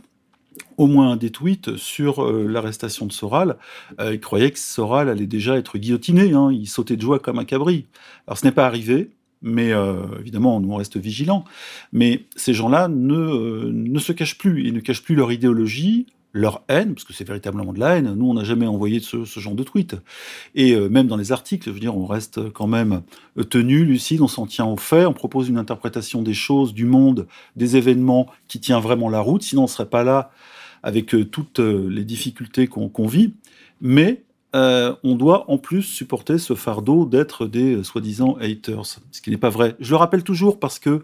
au 0.78 0.88
moins 0.88 1.16
des 1.16 1.30
tweets 1.30 1.78
sur 1.78 2.32
l'arrestation 2.32 3.06
de 3.06 3.12
Soral. 3.12 3.58
il 4.00 4.20
croyait 4.20 4.52
que 4.52 4.60
Soral 4.60 5.10
allait 5.10 5.28
déjà 5.28 5.58
être 5.58 5.78
guillotiné. 5.78 6.34
Hein. 6.34 6.52
Il 6.52 6.68
sautait 6.68 6.96
de 6.96 7.02
joie 7.02 7.20
comme 7.20 7.40
un 7.40 7.46
cabri. 7.46 7.86
Alors 8.28 8.38
ce 8.38 8.46
n'est 8.46 8.52
pas 8.52 8.66
arrivé 8.66 9.12
mais 9.44 9.74
euh, 9.74 10.06
évidemment, 10.20 10.58
on 10.58 10.76
reste 10.76 10.98
vigilants. 10.98 11.44
Mais 11.92 12.24
ces 12.36 12.54
gens-là 12.54 12.88
ne, 12.88 13.14
euh, 13.14 13.72
ne 13.72 14.00
se 14.00 14.14
cachent 14.14 14.38
plus, 14.38 14.66
ils 14.66 14.74
ne 14.74 14.80
cachent 14.80 15.04
plus 15.04 15.16
leur 15.16 15.32
idéologie, 15.32 16.08
leur 16.34 16.64
haine, 16.68 16.96
parce 16.96 17.06
que 17.06 17.14
c'est 17.14 17.28
véritablement 17.28 17.74
de 17.74 17.80
la 17.80 17.98
haine. 17.98 18.14
Nous, 18.16 18.30
on 18.30 18.34
n'a 18.34 18.44
jamais 18.44 18.66
envoyé 18.66 19.00
ce, 19.00 19.24
ce, 19.24 19.40
genre 19.40 19.54
de 19.54 19.64
tweet. 19.64 19.96
Et 20.56 20.74
euh, 20.74 20.90
même 20.90 21.08
dans 21.08 21.16
les 21.16 21.32
articles, 21.32 21.70
je 21.70 21.74
veux 21.74 21.80
dire, 21.80 21.96
on 21.96 22.06
reste 22.06 22.52
quand 22.52 22.68
même 22.68 23.04
tenu, 23.50 23.86
lucide, 23.86 24.22
on 24.22 24.28
s'en 24.28 24.48
tient 24.48 24.66
aux 24.66 24.78
faits, 24.78 25.08
on 25.08 25.14
propose 25.14 25.48
une 25.48 25.58
interprétation 25.58 26.22
des 26.24 26.34
choses, 26.34 26.74
du 26.74 26.86
monde, 26.86 27.28
des 27.56 27.78
événements 27.78 28.28
qui 28.48 28.60
tient 28.60 28.80
vraiment 28.80 29.10
la 29.10 29.20
route. 29.20 29.44
Sinon, 29.44 29.62
on 29.62 29.66
ne 29.66 29.70
serait 29.70 29.90
pas 29.90 30.04
là 30.04 30.32
avec 30.82 31.16
toutes 31.32 31.60
les 31.60 32.04
difficultés 32.04 32.68
qu'on 32.68 33.08
vit. 33.08 33.34
Mais 33.80 34.24
euh, 34.56 34.94
on 35.04 35.16
doit 35.16 35.50
en 35.50 35.58
plus 35.58 35.82
supporter 35.82 36.38
ce 36.38 36.54
fardeau 36.54 37.06
d'être 37.06 37.48
des 37.48 37.78
euh, 37.78 37.84
soi-disant 37.84 38.38
haters, 38.40 38.86
ce 38.86 39.22
qui 39.22 39.32
n'est 39.32 39.38
pas 39.38 39.50
vrai. 39.50 39.76
Je 39.80 39.90
le 39.90 39.96
rappelle 39.96 40.24
toujours 40.24 40.60
parce 40.60 40.78
que 40.78 41.04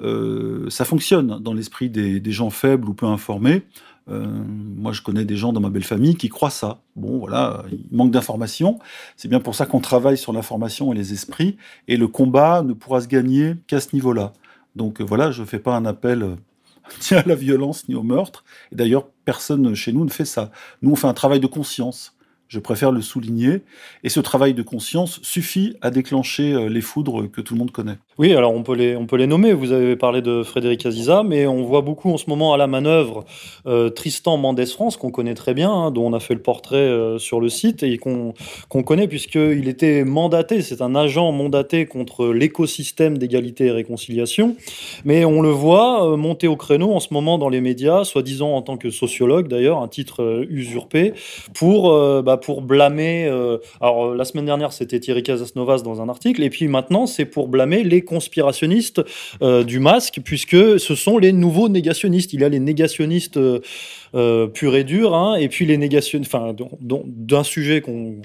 euh, 0.00 0.68
ça 0.68 0.84
fonctionne 0.84 1.38
dans 1.40 1.54
l'esprit 1.54 1.90
des, 1.90 2.32
gens 2.32 2.50
faibles 2.50 2.88
ou 2.88 2.94
peu 2.94 3.06
informés. 3.06 3.62
Moi, 4.08 4.92
je 4.92 5.02
connais 5.02 5.24
des 5.24 5.36
gens 5.36 5.52
dans 5.52 5.60
ma 5.60 5.70
belle 5.70 5.84
famille 5.84 6.16
qui 6.16 6.28
croient 6.28 6.50
ça. 6.50 6.80
Bon, 6.96 7.18
voilà, 7.18 7.64
il 7.70 7.84
manque 7.96 8.10
d'informations. 8.10 8.78
C'est 9.16 9.28
bien 9.28 9.40
pour 9.40 9.54
ça 9.54 9.66
qu'on 9.66 9.80
travaille 9.80 10.16
sur 10.16 10.32
l'information 10.32 10.92
et 10.92 10.96
les 10.96 11.12
esprits. 11.12 11.56
Et 11.88 11.96
le 11.96 12.08
combat 12.08 12.62
ne 12.62 12.72
pourra 12.72 13.00
se 13.00 13.08
gagner 13.08 13.56
qu'à 13.66 13.80
ce 13.80 13.88
niveau-là. 13.94 14.32
Donc 14.76 15.00
voilà, 15.00 15.30
je 15.30 15.42
ne 15.42 15.46
fais 15.46 15.58
pas 15.58 15.76
un 15.76 15.84
appel 15.84 16.36
ni 17.10 17.16
à 17.16 17.22
la 17.26 17.34
violence 17.34 17.88
ni 17.88 17.94
au 17.94 18.02
meurtre. 18.02 18.44
Et 18.72 18.76
d'ailleurs, 18.76 19.08
personne 19.24 19.74
chez 19.74 19.92
nous 19.92 20.04
ne 20.04 20.10
fait 20.10 20.24
ça. 20.24 20.50
Nous, 20.82 20.90
on 20.90 20.96
fait 20.96 21.06
un 21.06 21.14
travail 21.14 21.40
de 21.40 21.46
conscience. 21.46 22.14
Je 22.48 22.58
préfère 22.60 22.92
le 22.92 23.02
souligner. 23.02 23.60
Et 24.04 24.08
ce 24.08 24.20
travail 24.20 24.54
de 24.54 24.62
conscience 24.62 25.20
suffit 25.22 25.76
à 25.82 25.90
déclencher 25.90 26.54
euh, 26.54 26.68
les 26.70 26.80
foudres 26.80 27.30
que 27.30 27.42
tout 27.42 27.52
le 27.52 27.58
monde 27.58 27.72
connaît. 27.72 27.98
Oui, 28.16 28.32
alors 28.32 28.54
on 28.54 28.62
peut 28.62 28.74
les, 28.74 28.96
on 28.96 29.06
peut 29.06 29.16
les 29.16 29.26
nommer. 29.26 29.52
Vous 29.52 29.72
avez 29.72 29.96
parlé 29.96 30.22
de 30.22 30.42
Frédéric 30.42 30.86
Aziza, 30.86 31.22
mais 31.22 31.46
on 31.46 31.62
voit 31.62 31.82
beaucoup 31.82 32.10
en 32.10 32.16
ce 32.16 32.24
moment 32.28 32.54
à 32.54 32.56
la 32.56 32.66
manœuvre 32.66 33.26
euh, 33.66 33.90
Tristan 33.90 34.38
Mendes 34.38 34.64
France, 34.64 34.96
qu'on 34.96 35.10
connaît 35.10 35.34
très 35.34 35.52
bien, 35.52 35.70
hein, 35.70 35.90
dont 35.90 36.06
on 36.06 36.14
a 36.14 36.20
fait 36.20 36.32
le 36.32 36.40
portrait 36.40 36.76
euh, 36.76 37.18
sur 37.18 37.38
le 37.38 37.50
site 37.50 37.82
et 37.82 37.98
qu'on 37.98 38.32
connaît 38.82 39.08
puisqu'il 39.08 39.68
était 39.68 40.04
mandaté. 40.04 40.62
C'est 40.62 40.80
un 40.80 40.94
agent 40.94 41.30
mandaté 41.32 41.84
contre 41.84 42.28
l'écosystème 42.28 43.18
d'égalité 43.18 43.66
et 43.66 43.72
réconciliation. 43.72 44.56
Mais 45.04 45.26
on 45.26 45.42
le 45.42 45.50
voit 45.50 46.16
monter 46.16 46.48
au 46.48 46.56
créneau 46.56 46.92
en 46.92 47.00
ce 47.00 47.12
moment 47.12 47.36
dans 47.36 47.50
les 47.50 47.60
médias, 47.60 48.04
soi-disant 48.04 48.56
en 48.56 48.62
tant 48.62 48.78
que 48.78 48.88
sociologue 48.88 49.48
d'ailleurs, 49.48 49.82
un 49.82 49.88
titre 49.88 50.46
usurpé, 50.48 51.12
pour 51.52 51.92
bah, 52.22 52.37
pour 52.38 52.62
blâmer. 52.62 53.26
Euh, 53.26 53.58
alors 53.80 54.06
euh, 54.06 54.16
la 54.16 54.24
semaine 54.24 54.46
dernière, 54.46 54.72
c'était 54.72 55.00
Thierry 55.00 55.22
Casasnovas 55.22 55.82
dans 55.82 56.00
un 56.00 56.08
article, 56.08 56.42
et 56.42 56.50
puis 56.50 56.68
maintenant, 56.68 57.06
c'est 57.06 57.24
pour 57.24 57.48
blâmer 57.48 57.84
les 57.84 58.02
conspirationnistes 58.02 59.02
euh, 59.42 59.64
du 59.64 59.78
masque, 59.78 60.20
puisque 60.24 60.80
ce 60.80 60.94
sont 60.94 61.18
les 61.18 61.32
nouveaux 61.32 61.68
négationnistes. 61.68 62.32
Il 62.32 62.40
y 62.40 62.44
a 62.44 62.48
les 62.48 62.60
négationnistes 62.60 63.38
euh, 64.14 64.46
pur 64.46 64.74
et 64.76 64.84
dur, 64.84 65.14
hein, 65.14 65.36
et 65.36 65.48
puis 65.48 65.66
les 65.66 65.76
négations, 65.76 66.20
enfin, 66.20 66.54
d'un 66.80 67.44
sujet 67.44 67.80
qu'on 67.80 68.16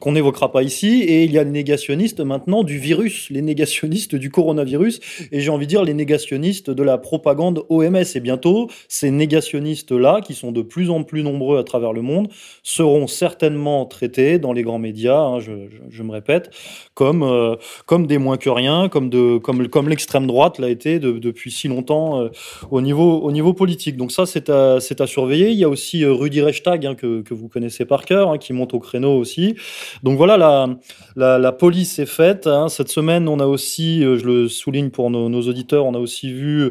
qu'on 0.00 0.12
n'évoquera 0.12 0.52
pas 0.52 0.62
ici, 0.62 1.02
et 1.02 1.24
il 1.24 1.32
y 1.32 1.38
a 1.38 1.44
les 1.44 1.50
négationnistes 1.50 2.20
maintenant 2.20 2.62
du 2.62 2.78
virus, 2.78 3.30
les 3.30 3.42
négationnistes 3.42 4.14
du 4.14 4.30
coronavirus, 4.30 5.00
et 5.32 5.40
j'ai 5.40 5.50
envie 5.50 5.66
de 5.66 5.70
dire 5.70 5.84
les 5.84 5.94
négationnistes 5.94 6.70
de 6.70 6.82
la 6.82 6.98
propagande 6.98 7.64
OMS. 7.68 8.04
Et 8.14 8.20
bientôt, 8.20 8.68
ces 8.88 9.10
négationnistes-là, 9.10 10.20
qui 10.20 10.34
sont 10.34 10.52
de 10.52 10.62
plus 10.62 10.90
en 10.90 11.04
plus 11.04 11.22
nombreux 11.22 11.58
à 11.58 11.64
travers 11.64 11.92
le 11.92 12.02
monde, 12.02 12.28
seront 12.62 13.06
certainement 13.06 13.86
traités 13.86 14.38
dans 14.38 14.52
les 14.52 14.62
grands 14.62 14.78
médias, 14.78 15.20
hein, 15.20 15.40
je, 15.40 16.02
me 16.02 16.12
répète, 16.12 16.50
comme, 16.94 17.22
euh, 17.22 17.56
comme 17.86 18.06
des 18.06 18.18
moins 18.18 18.36
que 18.36 18.50
rien, 18.50 18.88
comme, 18.88 19.10
comme, 19.40 19.68
comme 19.68 19.88
l'extrême 19.88 20.26
droite 20.26 20.58
l'a 20.58 20.68
été 20.68 20.98
depuis 20.98 21.50
si 21.50 21.68
longtemps 21.68 22.20
euh, 22.20 22.28
au, 22.70 22.80
niveau, 22.80 23.20
au 23.20 23.32
niveau 23.32 23.54
politique. 23.54 23.96
Donc 23.96 24.12
ça, 24.12 24.26
c'est 24.26 24.50
à, 24.50 24.76
à 24.76 25.06
surveiller 25.06 25.23
il 25.32 25.58
y 25.58 25.64
a 25.64 25.68
aussi 25.68 26.04
euh, 26.04 26.12
Rudy 26.12 26.40
Rechtag, 26.40 26.86
hein, 26.86 26.94
que, 26.94 27.22
vous 27.30 27.48
connaissez 27.48 27.84
par 27.84 28.04
cœur, 28.04 28.30
hein, 28.30 28.38
qui 28.38 28.52
monte 28.52 28.74
au 28.74 28.78
créneau 28.78 29.16
aussi. 29.16 29.54
Donc 30.02 30.16
voilà, 30.16 30.68
la, 31.16 31.52
police 31.52 31.98
est 31.98 32.06
faite. 32.06 32.46
Hein. 32.46 32.68
Cette 32.68 32.88
semaine, 32.88 33.28
on 33.28 33.40
a 33.40 33.46
aussi, 33.46 34.04
euh, 34.04 34.18
je 34.18 34.26
le 34.26 34.48
souligne 34.48 34.90
pour 34.90 35.10
nos, 35.10 35.42
auditeurs, 35.42 35.84
on 35.86 35.94
a 35.94 35.98
aussi 35.98 36.32
vu 36.32 36.70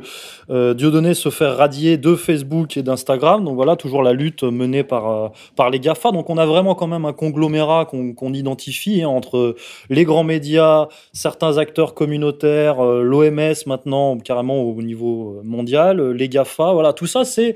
euh, 0.49 0.73
Dieudonné 0.73 1.13
se 1.13 1.29
faire 1.29 1.57
radier 1.57 1.97
de 1.97 2.15
Facebook 2.15 2.77
et 2.77 2.83
d'Instagram. 2.83 3.43
Donc 3.43 3.55
voilà, 3.55 3.75
toujours 3.75 4.03
la 4.03 4.13
lutte 4.13 4.43
menée 4.43 4.83
par, 4.83 5.31
par 5.55 5.69
les 5.69 5.79
GAFA. 5.79 6.11
Donc 6.11 6.29
on 6.29 6.37
a 6.37 6.45
vraiment 6.45 6.75
quand 6.75 6.87
même 6.87 7.05
un 7.05 7.13
conglomérat 7.13 7.85
qu'on 7.85 8.33
identifie 8.33 9.05
entre 9.05 9.55
les 9.89 10.03
grands 10.03 10.23
médias, 10.23 10.87
certains 11.11 11.57
acteurs 11.57 11.93
communautaires, 11.93 12.81
l'OMS 12.83 13.53
maintenant, 13.65 14.17
carrément 14.17 14.61
au 14.61 14.81
niveau 14.81 15.41
mondial, 15.43 16.11
les 16.11 16.29
GAFA. 16.29 16.73
Voilà, 16.73 16.93
tout 16.93 17.07
ça, 17.07 17.23
c'est 17.25 17.55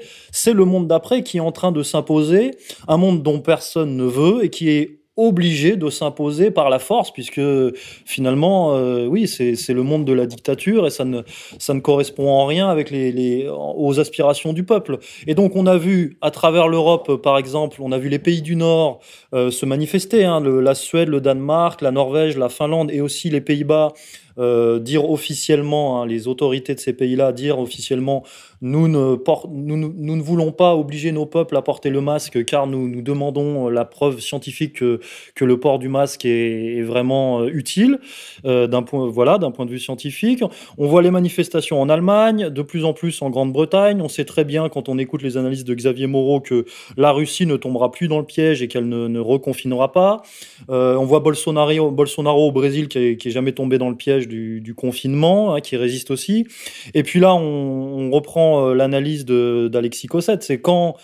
le 0.54 0.66
monde 0.66 0.87
d'après 0.88 1.24
qui 1.24 1.38
est 1.38 1.42
en 1.42 1.52
train 1.52 1.72
de 1.72 1.84
s'imposer, 1.84 2.52
un 2.88 2.98
monde 2.98 3.24
dont 3.24 3.40
personne 3.40 3.96
ne 3.96 4.06
veut 4.06 4.44
et 4.44 4.50
qui 4.50 4.70
est 4.70 4.98
obligé 5.18 5.76
de 5.76 5.90
s'imposer 5.90 6.52
par 6.52 6.70
la 6.70 6.78
force, 6.78 7.12
puisque 7.12 7.42
finalement, 8.06 8.76
euh, 8.76 9.08
oui, 9.08 9.28
c'est 9.28 9.74
le 9.74 9.82
monde 9.82 10.06
de 10.06 10.14
la 10.14 10.28
dictature 10.28 10.86
et 10.86 10.92
ça 10.92 11.06
ne, 11.06 11.24
ça 11.58 11.74
ne 11.74 11.80
correspond 11.80 12.30
en 12.30 12.46
rien 12.46 12.70
avec 12.70 12.92
les, 12.92 13.50
aux 13.50 14.00
aspirations 14.00 14.54
du 14.54 14.64
peuple. 14.64 15.00
Et 15.26 15.34
donc, 15.34 15.56
on 15.56 15.66
a 15.66 15.76
vu 15.76 16.18
à 16.22 16.30
travers 16.30 16.68
l'Europe, 16.68 17.20
par 17.24 17.40
exemple, 17.40 17.78
on 17.82 17.92
a 17.92 17.98
vu 17.98 18.10
les 18.10 18.20
pays 18.20 18.44
du 18.44 18.56
Nord 18.56 19.00
euh, 19.34 19.50
se 19.50 19.66
manifester, 19.66 20.24
hein, 20.24 20.40
la 20.40 20.76
Suède, 20.76 21.10
le 21.10 21.20
Danemark, 21.20 21.82
la 21.82 21.92
Norvège, 21.92 22.38
la 22.38 22.50
Finlande 22.50 22.92
et 22.92 23.02
aussi 23.02 23.32
les 23.32 23.42
Pays-Bas 23.42 23.94
euh, 24.38 24.80
dire 24.80 25.10
officiellement, 25.10 26.02
hein, 26.02 26.06
les 26.06 26.28
autorités 26.28 26.76
de 26.76 26.80
ces 26.80 26.94
pays-là, 26.94 27.32
dire 27.32 27.60
officiellement, 27.60 28.24
nous 28.62 28.88
ne, 28.88 30.22
voulons 30.22 30.52
pas 30.52 30.76
obliger 30.76 31.12
nos 31.12 31.26
peuples 31.26 31.56
à 31.56 31.62
porter 31.62 31.90
le 31.90 32.02
masque 32.02 32.44
car 32.46 32.68
nous, 32.68 33.02
demandons 33.02 33.70
la 33.70 33.86
preuve 33.86 34.20
scientifique 34.20 34.74
que, 34.74 35.00
le 35.40 35.60
port 35.60 35.80
du 35.80 35.88
masque 35.88 36.26
est, 36.26 36.82
vraiment 36.82 37.42
euh, 37.42 37.48
utile 37.48 38.00
euh, 38.46 38.68
d'un 38.68 38.84
point, 38.84 39.08
voilà, 39.08 39.40
point 39.40 39.66
de 39.66 39.72
vue 39.72 39.80
scientifique. 39.80 40.44
On 40.78 40.88
voit 40.88 41.02
les 41.02 41.12
manifestations 41.12 41.82
en 41.82 41.90
Allemagne, 41.90 42.50
de 42.50 42.62
plus 42.62 42.84
en 42.84 42.94
plus 42.94 43.22
en 43.22 43.30
Grande-Bretagne. 43.30 44.02
On 44.02 44.10
sait 44.10 44.26
très 44.26 44.44
bien, 44.44 44.70
quand 44.70 44.90
on 44.90 44.98
écoute 44.98 45.22
les 45.22 45.38
analyses 45.38 45.64
de 45.64 45.74
Xavier 45.74 46.08
Moreau, 46.08 46.42
que 46.42 46.66
la 46.98 47.12
Russie 47.12 47.46
ne 47.46 47.56
tombera 47.56 47.92
plus 47.92 48.08
dans 48.08 48.20
le 48.20 48.26
piège 48.26 48.62
et 48.62 48.68
qu'elle 48.68 48.90
ne, 48.90 49.08
ne 49.08 49.20
reconfinera 49.20 49.92
pas. 49.92 50.22
Euh, 50.70 50.96
on 50.96 51.06
voit 51.06 51.20
Bolsonaro, 51.20 52.48
au 52.48 52.52
Brésil 52.52 52.88
qui 52.88 53.00
est, 53.00 53.18
qui 53.18 53.30
est 53.30 53.32
jamais 53.32 53.52
tombé 53.52 53.78
dans 53.78 53.90
le 53.90 53.96
piège 53.96 54.27
du, 54.28 54.74
confinement, 54.76 55.56
hein, 55.56 55.62
qui 55.62 55.78
résiste 55.78 56.12
aussi. 56.12 56.46
Et 56.94 57.04
puis 57.04 57.20
là, 57.20 57.34
on, 57.34 58.12
reprend 58.12 58.70
euh, 58.70 58.74
l'analyse 58.74 59.26
d'Alexis 59.26 60.08
Cossette. 60.08 60.44
C'est 60.44 60.62
quand 60.62 60.96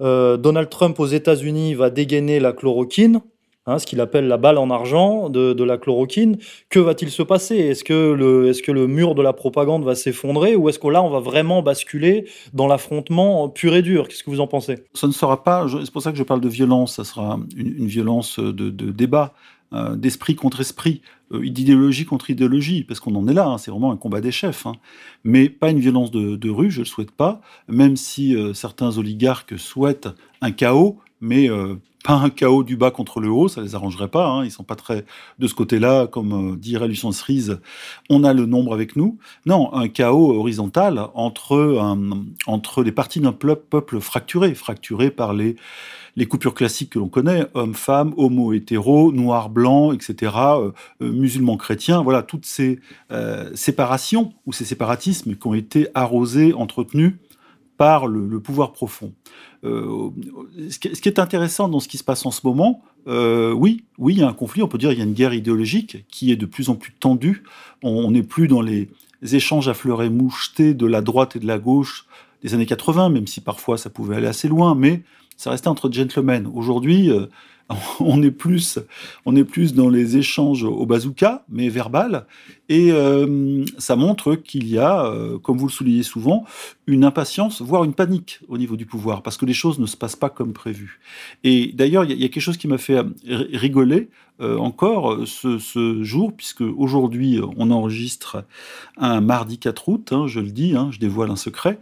euh, 0.00 0.36
Donald 0.36 0.68
Trump 0.68 0.98
aux 1.00 1.06
États-Unis 1.06 1.74
va 1.74 1.90
dégainer 1.90 2.40
la 2.40 2.52
chloroquine, 2.52 3.20
hein, 3.66 3.78
ce 3.78 3.86
qu'il 3.86 4.00
appelle 4.00 4.28
la 4.28 4.36
balle 4.36 4.58
en 4.58 4.70
argent 4.70 5.28
de, 5.30 5.64
la 5.64 5.78
chloroquine, 5.78 6.38
que 6.68 6.78
va-t-il 6.78 7.10
se 7.10 7.22
passer? 7.22 7.56
Est-ce 7.56 7.84
que, 7.84 8.12
le, 8.12 8.86
mur 8.86 9.14
de 9.14 9.22
la 9.22 9.32
propagande 9.32 9.84
va 9.84 9.94
s'effondrer 9.94 10.56
ou 10.56 10.68
est-ce 10.68 10.78
que 10.78 10.88
là, 10.88 11.02
on 11.02 11.10
va 11.10 11.20
vraiment 11.20 11.62
basculer 11.62 12.26
dans 12.52 12.66
l'affrontement 12.66 13.48
pur 13.48 13.74
et 13.74 13.82
dur? 13.82 14.08
Qu'est-ce 14.08 14.24
que 14.24 14.30
vous 14.30 14.40
en 14.40 14.46
pensez? 14.46 14.84
Ça 14.94 15.06
ne 15.06 15.12
sera 15.12 15.42
pas, 15.42 15.66
c'est 15.68 15.92
pour 15.92 16.02
ça 16.02 16.12
que 16.12 16.18
je 16.18 16.24
parle 16.24 16.40
de 16.40 16.48
violence, 16.48 16.96
ça 16.96 17.04
sera 17.04 17.38
une, 17.56 17.86
violence 17.86 18.38
de, 18.38 18.70
débat. 18.70 19.34
Euh, 19.72 19.96
d'esprit 19.96 20.36
contre 20.36 20.60
esprit, 20.60 21.00
d'idéologie 21.40 22.04
contre 22.04 22.30
idéologie, 22.30 22.84
parce 22.84 23.00
qu'on 23.00 23.14
en 23.14 23.26
est 23.28 23.32
là, 23.32 23.46
hein, 23.46 23.58
c'est 23.58 23.70
vraiment 23.70 23.92
un 23.92 23.96
combat 23.96 24.20
des 24.20 24.32
chefs. 24.32 24.66
Hein. 24.66 24.74
Mais 25.24 25.48
pas 25.48 25.70
une 25.70 25.80
violence 25.80 26.10
de, 26.10 26.50
rue, 26.50 26.70
je 26.70 26.80
le 26.80 26.84
souhaite 26.86 27.10
pas, 27.10 27.40
même 27.68 27.96
si 27.96 28.34
euh, 28.34 28.54
certains 28.54 28.98
oligarques 28.98 29.58
souhaitent 29.58 30.08
un 30.40 30.50
chaos, 30.50 30.98
mais 31.20 31.48
pas 32.04 32.12
un 32.12 32.28
chaos 32.28 32.62
du 32.62 32.76
bas 32.76 32.90
contre 32.90 33.18
le 33.18 33.30
haut, 33.30 33.48
ça 33.48 33.62
les 33.62 33.74
arrangerait 33.74 34.08
pas. 34.08 34.28
Hein, 34.28 34.44
ils 34.44 34.50
sont 34.50 34.62
pas 34.62 34.76
très 34.76 35.06
de 35.38 35.46
ce 35.46 35.54
côté-là, 35.54 36.06
comme 36.06 36.56
dirait 36.58 36.86
Lucien 36.86 37.10
Cerise, 37.12 37.60
on 38.10 38.24
a 38.24 38.34
le 38.34 38.44
nombre 38.44 38.74
avec 38.74 38.94
nous. 38.94 39.18
Non, 39.46 39.72
un 39.72 39.88
chaos 39.88 40.34
horizontal 40.34 41.08
entre 41.14 41.96
entre 42.46 42.82
les 42.82 42.92
parties 42.92 43.20
d'un 43.20 43.32
peuple 43.32 44.00
fracturé, 44.00 44.54
fracturé 44.54 45.10
par 45.10 45.32
les 45.32 45.56
les 46.16 46.26
coupures 46.26 46.54
classiques 46.54 46.90
que 46.90 46.98
l'on 46.98 47.08
connaît, 47.08 47.46
hommes, 47.54 47.74
femmes, 47.74 48.14
homo, 48.16 48.52
hétéro, 48.52 49.12
noir, 49.12 49.50
blanc, 49.50 49.92
etc., 49.92 50.32
euh, 50.36 50.70
euh, 51.02 51.12
musulmans, 51.12 51.56
chrétiens, 51.56 52.02
voilà, 52.02 52.22
toutes 52.22 52.46
ces 52.46 52.80
euh, 53.10 53.50
séparations 53.54 54.32
ou 54.46 54.52
ces 54.52 54.64
séparatismes 54.64 55.34
qui 55.34 55.46
ont 55.46 55.54
été 55.54 55.88
arrosés, 55.94 56.52
entretenus 56.52 57.14
par 57.76 58.06
le, 58.06 58.38
pouvoir 58.38 58.72
profond. 58.72 59.12
ce, 59.64 60.78
qui, 60.78 61.08
est 61.08 61.18
intéressant 61.18 61.68
dans 61.68 61.80
ce 61.80 61.88
qui 61.88 61.98
se 61.98 62.04
passe 62.04 62.24
en 62.24 62.30
ce 62.30 62.42
moment, 62.44 62.82
oui, 63.06 63.84
oui, 63.98 64.14
il 64.14 64.20
y 64.20 64.22
a 64.22 64.28
un 64.28 64.32
conflit, 64.32 64.62
on 64.62 64.68
peut 64.68 64.78
dire 64.78 64.92
il 64.92 64.98
y 64.98 65.00
a 65.00 65.04
une 65.04 65.12
guerre 65.12 65.34
idéologique 65.34 66.04
qui 66.08 66.30
est 66.30 66.36
de 66.36 66.46
plus 66.46 66.68
en 66.68 66.76
plus 66.76 66.92
tendue. 66.92 67.42
On 67.82 68.12
n'est 68.12 68.22
plus 68.22 68.46
dans 68.46 68.60
les 68.60 68.90
échanges 69.22 69.66
à 69.66 69.74
fleurs 69.74 70.04
et 70.04 70.08
mouchetés 70.08 70.72
de 70.72 70.86
la 70.86 71.00
droite 71.00 71.34
et 71.34 71.40
de 71.40 71.48
la 71.48 71.58
gauche 71.58 72.06
des 72.44 72.54
années 72.54 72.66
80, 72.66 73.08
même 73.08 73.26
si 73.26 73.40
parfois 73.40 73.76
ça 73.76 73.90
pouvait 73.90 74.14
aller 74.16 74.28
assez 74.28 74.46
loin, 74.46 74.76
mais 74.76 75.02
ça 75.36 75.50
restait 75.50 75.68
entre 75.68 75.90
gentlemen. 75.90 76.48
Aujourd'hui, 76.52 77.10
euh, 77.10 77.26
on 78.00 78.22
est 78.22 78.30
plus, 78.30 78.78
on 79.24 79.36
est 79.36 79.44
plus 79.44 79.74
dans 79.74 79.88
les 79.88 80.16
échanges 80.16 80.64
au 80.64 80.86
bazooka, 80.86 81.44
mais 81.48 81.68
verbal, 81.68 82.26
et 82.68 82.92
euh, 82.92 83.64
ça 83.78 83.96
montre 83.96 84.34
qu'il 84.36 84.68
y 84.68 84.78
a, 84.78 85.06
euh, 85.06 85.38
comme 85.38 85.58
vous 85.58 85.66
le 85.66 85.72
soulignez 85.72 86.02
souvent, 86.02 86.44
une 86.86 87.04
impatience, 87.04 87.62
voire 87.62 87.84
une 87.84 87.94
panique 87.94 88.40
au 88.48 88.58
niveau 88.58 88.76
du 88.76 88.86
pouvoir, 88.86 89.22
parce 89.22 89.36
que 89.36 89.46
les 89.46 89.52
choses 89.52 89.78
ne 89.78 89.86
se 89.86 89.96
passent 89.96 90.16
pas 90.16 90.30
comme 90.30 90.52
prévu. 90.52 91.00
Et 91.42 91.72
d'ailleurs, 91.74 92.04
il 92.04 92.12
y, 92.12 92.24
a 92.24 92.28
quelque 92.28 92.40
chose 92.40 92.56
qui 92.56 92.68
m'a 92.68 92.78
fait 92.78 93.02
rigoler 93.26 94.08
encore 94.40 95.26
ce, 95.26 96.02
jour, 96.02 96.32
puisque 96.36 96.62
aujourd'hui 96.62 97.40
on 97.56 97.70
enregistre 97.70 98.44
un 98.96 99.20
mardi 99.20 99.58
4 99.58 99.88
août, 99.88 100.12
hein, 100.12 100.26
je 100.26 100.40
le 100.40 100.50
dis, 100.50 100.74
hein, 100.74 100.88
je 100.90 100.98
dévoile 100.98 101.30
un 101.30 101.36
secret. 101.36 101.78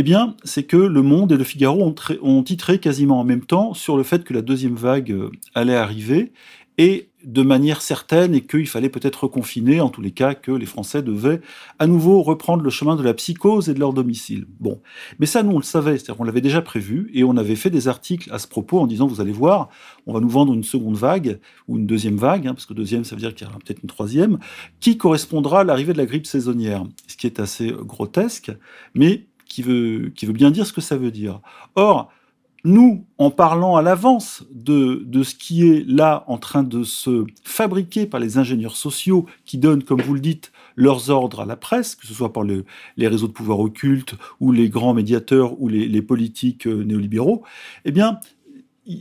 Eh 0.00 0.04
bien, 0.04 0.36
c'est 0.44 0.62
que 0.62 0.76
Le 0.76 1.02
Monde 1.02 1.32
et 1.32 1.36
Le 1.36 1.42
Figaro 1.42 1.92
ont, 2.22 2.42
titré 2.44 2.78
quasiment 2.78 3.18
en 3.18 3.24
même 3.24 3.44
temps 3.44 3.74
sur 3.74 3.96
le 3.96 4.04
fait 4.04 4.22
que 4.22 4.32
la 4.32 4.42
deuxième 4.42 4.76
vague 4.76 5.10
euh, 5.10 5.30
allait 5.54 5.74
arriver 5.74 6.30
et 6.78 7.08
de 7.24 7.42
manière 7.42 7.82
certaine 7.82 8.34
et 8.34 8.42
qu'il 8.42 8.68
fallait 8.68 8.88
peut-être 8.88 9.24
reconfiner, 9.24 9.80
en 9.80 9.88
tous 9.88 10.00
les 10.00 10.12
cas 10.12 10.34
que 10.34 10.52
les 10.52 10.66
Français 10.66 11.02
devaient 11.02 11.40
à 11.78 11.86
nouveau 11.86 12.22
reprendre 12.22 12.62
le 12.62 12.70
chemin 12.70 12.94
de 12.94 13.02
la 13.02 13.12
psychose 13.14 13.68
et 13.68 13.74
de 13.74 13.80
leur 13.80 13.92
domicile. 13.92 14.46
Bon, 14.60 14.80
mais 15.18 15.26
ça 15.26 15.42
nous 15.42 15.52
on 15.52 15.58
le 15.58 15.64
savait, 15.64 15.98
c'est-à-dire 15.98 16.16
qu'on 16.16 16.24
l'avait 16.24 16.40
déjà 16.40 16.62
prévu 16.62 17.10
et 17.12 17.24
on 17.24 17.36
avait 17.36 17.56
fait 17.56 17.70
des 17.70 17.88
articles 17.88 18.32
à 18.32 18.38
ce 18.38 18.46
propos 18.46 18.78
en 18.78 18.86
disant 18.86 19.06
vous 19.06 19.20
allez 19.20 19.32
voir, 19.32 19.68
on 20.06 20.12
va 20.12 20.20
nous 20.20 20.28
vendre 20.28 20.54
une 20.54 20.62
seconde 20.62 20.96
vague 20.96 21.40
ou 21.66 21.76
une 21.76 21.86
deuxième 21.86 22.16
vague, 22.16 22.46
hein, 22.46 22.54
parce 22.54 22.66
que 22.66 22.74
deuxième 22.74 23.04
ça 23.04 23.16
veut 23.16 23.20
dire 23.20 23.34
qu'il 23.34 23.46
y 23.46 23.50
aura 23.50 23.58
peut-être 23.58 23.82
une 23.82 23.88
troisième, 23.88 24.38
qui 24.78 24.96
correspondra 24.96 25.60
à 25.60 25.64
l'arrivée 25.64 25.92
de 25.92 25.98
la 25.98 26.06
grippe 26.06 26.26
saisonnière, 26.26 26.84
ce 27.08 27.16
qui 27.16 27.26
est 27.26 27.40
assez 27.40 27.72
grotesque, 27.72 28.52
mais 28.94 29.26
qui 29.46 29.62
veut, 29.62 30.12
qui 30.14 30.26
veut 30.26 30.32
bien 30.32 30.50
dire 30.50 30.66
ce 30.66 30.72
que 30.72 30.80
ça 30.80 30.96
veut 30.96 31.10
dire. 31.10 31.40
Or, 31.74 32.12
nous, 32.68 33.06
en 33.16 33.30
parlant 33.30 33.76
à 33.76 33.82
l'avance 33.82 34.44
de, 34.52 35.02
de 35.06 35.22
ce 35.22 35.34
qui 35.34 35.66
est 35.66 35.84
là 35.88 36.24
en 36.26 36.38
train 36.38 36.62
de 36.62 36.84
se 36.84 37.24
fabriquer 37.42 38.06
par 38.06 38.20
les 38.20 38.36
ingénieurs 38.36 38.76
sociaux 38.76 39.26
qui 39.44 39.58
donnent, 39.58 39.82
comme 39.82 40.02
vous 40.02 40.14
le 40.14 40.20
dites, 40.20 40.52
leurs 40.76 41.10
ordres 41.10 41.40
à 41.40 41.46
la 41.46 41.56
presse, 41.56 41.96
que 41.96 42.06
ce 42.06 42.14
soit 42.14 42.32
par 42.32 42.44
les 42.44 43.08
réseaux 43.08 43.26
de 43.26 43.32
pouvoir 43.32 43.58
occulte 43.58 44.14
ou 44.40 44.52
les 44.52 44.68
grands 44.68 44.94
médiateurs 44.94 45.60
ou 45.60 45.68
les, 45.68 46.02
politiques 46.02 46.66
euh, 46.66 46.84
néolibéraux, 46.84 47.42
eh 47.84 47.90
bien, 47.90 48.20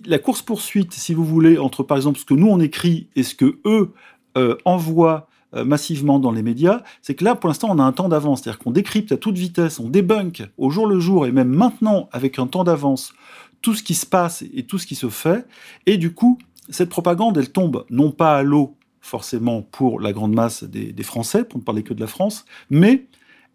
la 0.06 0.18
course-poursuite, 0.18 0.94
si 0.94 1.14
vous 1.14 1.26
voulez, 1.26 1.58
entre 1.58 1.84
par 1.84 1.98
exemple 1.98 2.20
ce 2.20 2.26
que 2.26 2.34
nous 2.34 2.48
on 2.48 2.60
écrit 2.60 3.10
et 3.16 3.24
ce 3.24 3.36
que 3.36 3.60
eux 3.66 3.94
euh, 4.38 4.56
envoient 4.66 5.28
euh, 5.56 5.64
massivement 5.64 6.20
dans 6.20 6.32
les 6.32 6.44
médias, 6.44 6.82
c'est 7.02 7.16
que 7.16 7.24
là, 7.24 7.34
pour 7.34 7.48
l'instant, 7.48 7.70
on 7.72 7.80
a 7.80 7.84
un 7.84 7.94
temps 7.94 8.10
d'avance. 8.10 8.42
C'est-à-dire 8.42 8.60
qu'on 8.60 8.72
décrypte 8.72 9.14
à 9.14 9.18
toute 9.18 9.38
vitesse, 9.38 9.80
on 9.80 9.88
débunk 9.88 10.44
au 10.58 10.70
jour 10.70 10.88
le 10.88 11.00
jour, 11.00 11.26
et 11.26 11.32
même 11.32 11.48
maintenant, 11.48 12.10
avec 12.12 12.38
un 12.38 12.48
temps 12.48 12.66
d'avance, 12.66 13.14
tout 13.62 13.76
ce 13.76 13.84
qui 13.84 13.96
se 13.96 14.06
passe 14.06 14.44
et 14.54 14.64
tout 14.64 14.78
ce 14.78 14.88
qui 14.88 14.96
se 14.96 15.10
fait. 15.10 15.46
Et 15.86 15.98
du 15.98 16.14
coup, 16.14 16.38
cette 16.70 16.90
propagande, 16.90 17.38
elle 17.38 17.52
tombe 17.52 17.86
non 17.90 18.12
pas 18.12 18.38
à 18.38 18.44
l'eau, 18.44 18.76
forcément, 19.02 19.62
pour 19.62 20.00
la 20.00 20.14
grande 20.14 20.34
masse 20.34 20.64
des, 20.64 21.04
Français, 21.04 21.44
pour 21.44 21.60
ne 21.60 21.64
parler 21.64 21.84
que 21.84 21.94
de 21.94 22.02
la 22.02 22.08
France, 22.08 22.46
mais 22.70 23.06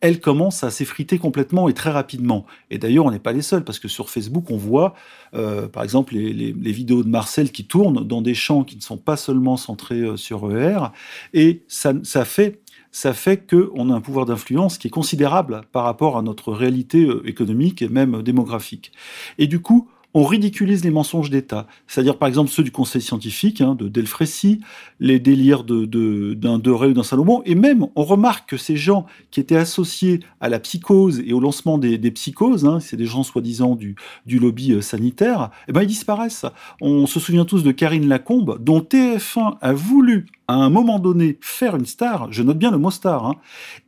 elle 0.00 0.18
commence 0.18 0.64
à 0.64 0.71
s'effriter 0.71 1.18
complètement 1.18 1.68
et 1.68 1.75
très 1.75 1.90
rapidement. 1.90 2.44
Et 2.71 2.78
d'ailleurs, 2.78 3.04
on 3.04 3.12
n'est 3.12 3.21
pas 3.21 3.32
les 3.32 3.42
seuls, 3.42 3.62
parce 3.62 3.78
que 3.78 3.87
sur 3.87 4.11
Facebook, 4.11 4.50
on 4.50 4.56
voit, 4.56 4.94
euh, 5.35 5.68
par 5.68 5.85
exemple, 5.85 6.14
les, 6.14 6.73
vidéos 6.73 7.04
de 7.04 7.09
Marcel 7.09 7.52
qui 7.52 7.66
tournent 7.66 8.02
dans 8.02 8.23
des 8.23 8.35
champs 8.35 8.64
qui 8.64 8.76
ne 8.76 8.80
sont 8.80 8.97
pas 8.97 9.16
seulement 9.16 9.56
centrés 9.56 10.00
euh, 10.00 10.16
sur 10.16 10.50
ER, 10.56 10.87
et 11.35 11.62
ça, 11.68 11.92
ça 12.02 12.25
fait 12.25 12.62
ça 12.92 13.14
fait 13.14 13.49
qu'on 13.50 13.90
a 13.90 13.94
un 13.94 14.00
pouvoir 14.00 14.26
d'influence 14.26 14.78
qui 14.78 14.87
est 14.87 14.90
considérable 14.90 15.62
par 15.72 15.84
rapport 15.84 16.18
à 16.18 16.22
notre 16.22 16.52
réalité 16.52 17.04
euh, 17.04 17.26
économique 17.26 17.82
et 17.82 17.88
même 17.88 18.22
démographique. 18.22 18.92
Et 19.38 19.46
du 19.46 19.61
coup, 19.61 19.88
on 20.14 20.25
ridiculise 20.25 20.85
les 20.85 20.90
mensonges 20.90 21.31
d'État. 21.31 21.66
C'est-à-dire, 21.87 22.19
par 22.19 22.28
exemple, 22.28 22.50
ceux 22.50 22.62
du 22.62 22.71
Conseil 22.71 23.00
scientifique, 23.00 23.61
hein, 23.61 23.75
de 23.75 23.88
Delfrécy, 23.88 24.61
les 25.00 25.19
délires 25.19 25.64
d'un 25.64 25.87
de, 25.87 26.35
d'un 26.35 26.59
Doré 26.59 26.88
ou 26.88 26.92
d'un 26.92 27.02
Salomon, 27.02 27.42
et 27.45 27.54
même, 27.54 27.87
on 27.97 28.04
remarque 28.04 28.50
que 28.50 28.57
ces 28.57 28.76
gens 28.76 29.07
qui 29.31 29.40
étaient 29.40 29.57
associés 29.57 30.21
à 30.40 30.49
la 30.49 30.59
psychose 30.59 31.23
et 31.25 31.33
au 31.33 31.40
lancement 31.40 31.78
des, 31.78 31.99
psychoses, 32.11 32.66
hein, 32.66 32.78
c'est 32.81 32.97
des 32.97 33.07
gens 33.07 33.23
soi-disant 33.23 33.75
du, 33.75 33.97
du 34.26 34.38
lobby 34.38 34.73
euh, 34.73 34.81
sanitaire, 34.83 35.50
eh 35.69 35.73
ben, 35.73 35.83
ils 35.83 35.87
disparaissent. 35.87 36.47
On 36.81 37.07
se 37.07 37.18
souvient 37.18 37.44
tous 37.44 37.62
de 37.62 37.72
Karine 37.72 38.09
Lacombe, 38.09 38.59
dont 38.61 38.81
TF1 38.81 39.57
a 39.61 39.72
voulu, 39.72 40.27
à 40.46 40.55
un 40.55 40.68
moment 40.68 40.98
donné, 40.98 41.38
faire 41.40 41.77
une 41.77 41.87
star, 41.87 42.31
je 42.33 42.42
note 42.42 42.59
bien 42.59 42.70
le 42.70 42.79
mot 42.79 42.90
star, 42.90 43.25
hein, 43.27 43.37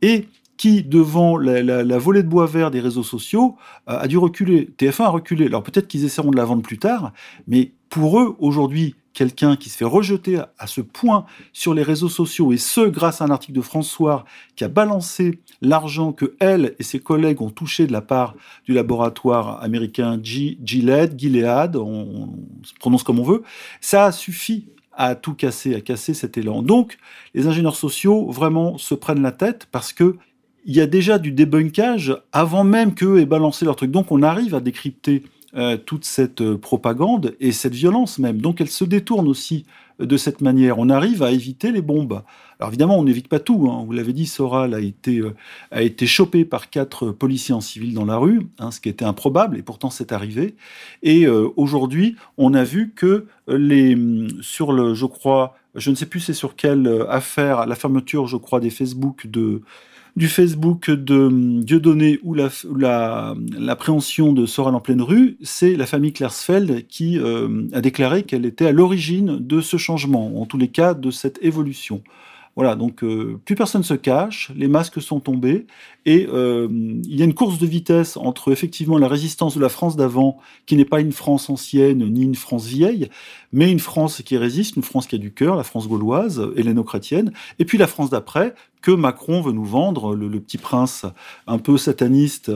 et 0.01 0.25
qui, 0.57 0.83
devant 0.83 1.37
la, 1.37 1.97
volée 1.97 2.23
de 2.23 2.27
bois 2.27 2.45
vert 2.45 2.71
des 2.71 2.79
réseaux 2.79 3.03
sociaux, 3.03 3.55
euh, 3.89 3.99
a 3.99 4.07
dû 4.07 4.17
reculer. 4.17 4.69
TF1 4.77 5.03
a 5.03 5.09
reculé. 5.09 5.45
Alors 5.47 5.63
peut-être 5.63 5.87
qu'ils 5.87 6.05
essaieront 6.05 6.31
de 6.31 6.37
la 6.37 6.45
vendre 6.45 6.61
plus 6.61 6.77
tard, 6.77 7.11
mais 7.47 7.73
pour 7.89 8.19
eux, 8.19 8.35
aujourd'hui, 8.39 8.95
quelqu'un 9.13 9.55
qui 9.55 9.69
se 9.69 9.77
fait 9.77 9.85
rejeter 9.85 10.39
à 10.59 10.67
ce 10.67 10.81
point 10.81 11.25
sur 11.53 11.73
les 11.73 11.81
réseaux 11.81 12.09
sociaux, 12.09 12.51
et 12.51 12.57
ce, 12.57 12.81
grâce 12.81 13.21
à 13.21 13.25
un 13.25 13.31
article 13.31 13.53
de 13.53 13.61
François 13.61 14.25
qui 14.55 14.63
a 14.63 14.67
balancé 14.67 15.39
l'argent 15.61 16.11
que 16.11 16.35
elle 16.39 16.75
et 16.77 16.83
ses 16.83 16.99
collègues 16.99 17.41
ont 17.41 17.49
touché 17.49 17.87
de 17.87 17.93
la 17.93 18.01
part 18.01 18.35
du 18.65 18.73
laboratoire 18.73 19.63
américain 19.63 20.19
Gilead, 20.21 21.17
Gilead, 21.17 21.77
on, 21.77 22.29
se 22.63 22.73
prononce 22.75 23.03
comme 23.03 23.19
on 23.19 23.23
veut, 23.23 23.43
ça 23.81 24.05
a 24.05 24.11
suffi 24.11 24.67
à 24.91 25.15
tout 25.15 25.33
casser, 25.33 25.75
à 25.75 25.81
casser 25.81 26.13
cet 26.13 26.37
élan. 26.37 26.61
Donc, 26.61 26.97
les 27.33 27.47
ingénieurs 27.47 27.75
sociaux 27.75 28.29
vraiment 28.31 28.77
se 28.77 28.95
prennent 28.95 29.21
la 29.21 29.31
tête 29.31 29.67
parce 29.71 29.93
que 29.93 30.17
il 30.65 30.75
y 30.75 30.81
a 30.81 30.87
déjà 30.87 31.19
du 31.19 31.31
débunkage 31.31 32.17
avant 32.31 32.63
même 32.63 32.95
qu'eux 32.95 33.19
aient 33.19 33.25
balancé 33.25 33.65
leur 33.65 33.75
truc. 33.75 33.91
Donc 33.91 34.11
on 34.11 34.23
arrive 34.23 34.55
à 34.55 34.59
décrypter 34.59 35.23
euh, 35.55 35.77
toute 35.77 36.03
cette 36.03 36.41
euh, 36.41 36.57
propagande 36.57 37.35
et 37.39 37.53
cette 37.53 37.75
violence 37.75 38.19
même. 38.19 38.41
Donc 38.41 38.59
elle 38.59 38.69
se 38.69 38.83
détourne 38.83 39.27
aussi 39.27 39.65
euh, 40.01 40.05
de 40.05 40.17
cette 40.17 40.41
manière. 40.41 40.79
On 40.79 40.89
arrive 40.89 41.23
à 41.23 41.31
éviter 41.31 41.71
les 41.71 41.81
bombes. 41.81 42.23
Alors 42.59 42.71
évidemment, 42.71 42.97
on 42.99 43.03
n'évite 43.03 43.29
pas 43.29 43.39
tout. 43.39 43.69
Hein. 43.71 43.83
Vous 43.85 43.93
l'avez 43.93 44.11
dit, 44.11 44.25
Soral 44.25 44.73
a 44.73 44.81
été, 44.81 45.21
a 45.71 45.81
été 45.81 46.07
chopé 46.07 46.45
par 46.45 46.69
quatre 46.69 47.11
policiers 47.11 47.53
en 47.53 47.61
civil 47.61 47.93
dans 47.93 48.05
la 48.05 48.17
rue, 48.17 48.47
hein, 48.59 48.71
ce 48.71 48.81
qui 48.81 48.89
était 48.89 49.05
improbable, 49.05 49.57
et 49.57 49.61
pourtant 49.61 49.89
c'est 49.89 50.11
arrivé. 50.11 50.55
Et 51.03 51.27
aujourd'hui, 51.27 52.15
on 52.37 52.53
a 52.53 52.63
vu 52.63 52.93
que 52.95 53.25
les, 53.49 53.97
sur 54.39 54.71
le, 54.71 54.93
je 54.93 55.05
crois, 55.05 55.57
je 55.75 55.89
ne 55.89 55.95
sais 55.95 56.05
plus 56.05 56.21
c'est 56.21 56.33
sur 56.33 56.55
quelle 56.55 57.05
affaire, 57.09 57.65
la 57.65 57.75
fermeture, 57.75 58.27
je 58.27 58.37
crois, 58.37 58.61
des 58.61 58.69
Facebook 58.69 59.27
de 59.27 59.61
du 60.15 60.29
Facebook 60.29 60.89
de 60.89 61.29
Dieudonné 61.61 62.19
ou 62.23 62.33
l'appréhension 62.35 64.27
la, 64.27 64.33
de 64.33 64.45
Soral 64.45 64.75
en 64.75 64.79
pleine 64.79 65.01
rue, 65.01 65.37
c'est 65.43 65.75
la 65.75 65.85
famille 65.85 66.13
Klersfeld 66.13 66.87
qui 66.87 67.19
euh, 67.19 67.67
a 67.73 67.81
déclaré 67.81 68.23
qu'elle 68.23 68.45
était 68.45 68.67
à 68.67 68.71
l'origine 68.71 69.37
de 69.39 69.59
ce 69.59 69.75
changement, 69.77 70.41
en 70.41 70.45
tous 70.45 70.57
les 70.57 70.69
cas 70.69 70.93
de 70.93 71.11
cette 71.11 71.39
évolution. 71.41 72.01
Voilà, 72.55 72.75
donc 72.77 73.03
euh, 73.03 73.37
plus 73.43 73.55
personne 73.55 73.83
se 73.83 73.93
cache, 73.93 74.51
les 74.55 74.69
masques 74.69 75.01
sont 75.01 75.19
tombés, 75.19 75.67
et 76.05 76.27
euh, 76.31 76.67
il 76.71 77.15
y 77.15 77.21
a 77.21 77.25
une 77.25 77.33
course 77.33 77.57
de 77.57 77.65
vitesse 77.65 78.15
entre 78.15 78.51
effectivement 78.51 78.97
la 78.99 79.07
résistance 79.07 79.55
de 79.55 79.61
la 79.61 79.69
France 79.69 79.95
d'avant, 79.95 80.37
qui 80.67 80.75
n'est 80.75 80.85
pas 80.85 80.99
une 80.99 81.11
France 81.11 81.49
ancienne 81.49 82.07
ni 82.13 82.21
une 82.21 82.35
France 82.35 82.67
vieille, 82.67 83.09
mais 83.51 83.71
une 83.71 83.79
France 83.79 84.21
qui 84.23 84.37
résiste, 84.37 84.75
une 84.75 84.83
France 84.83 85.07
qui 85.07 85.15
a 85.15 85.17
du 85.17 85.33
cœur, 85.33 85.55
la 85.55 85.63
France 85.63 85.87
gauloise, 85.87 86.51
helléno-chrétienne, 86.55 87.33
et 87.57 87.65
puis 87.65 87.79
la 87.79 87.87
France 87.87 88.11
d'après, 88.11 88.53
que 88.83 88.91
Macron 88.91 89.41
veut 89.41 89.51
nous 89.51 89.65
vendre, 89.65 90.15
le, 90.15 90.29
petit 90.39 90.59
prince 90.59 91.07
un 91.47 91.57
peu 91.57 91.75
sataniste 91.75 92.51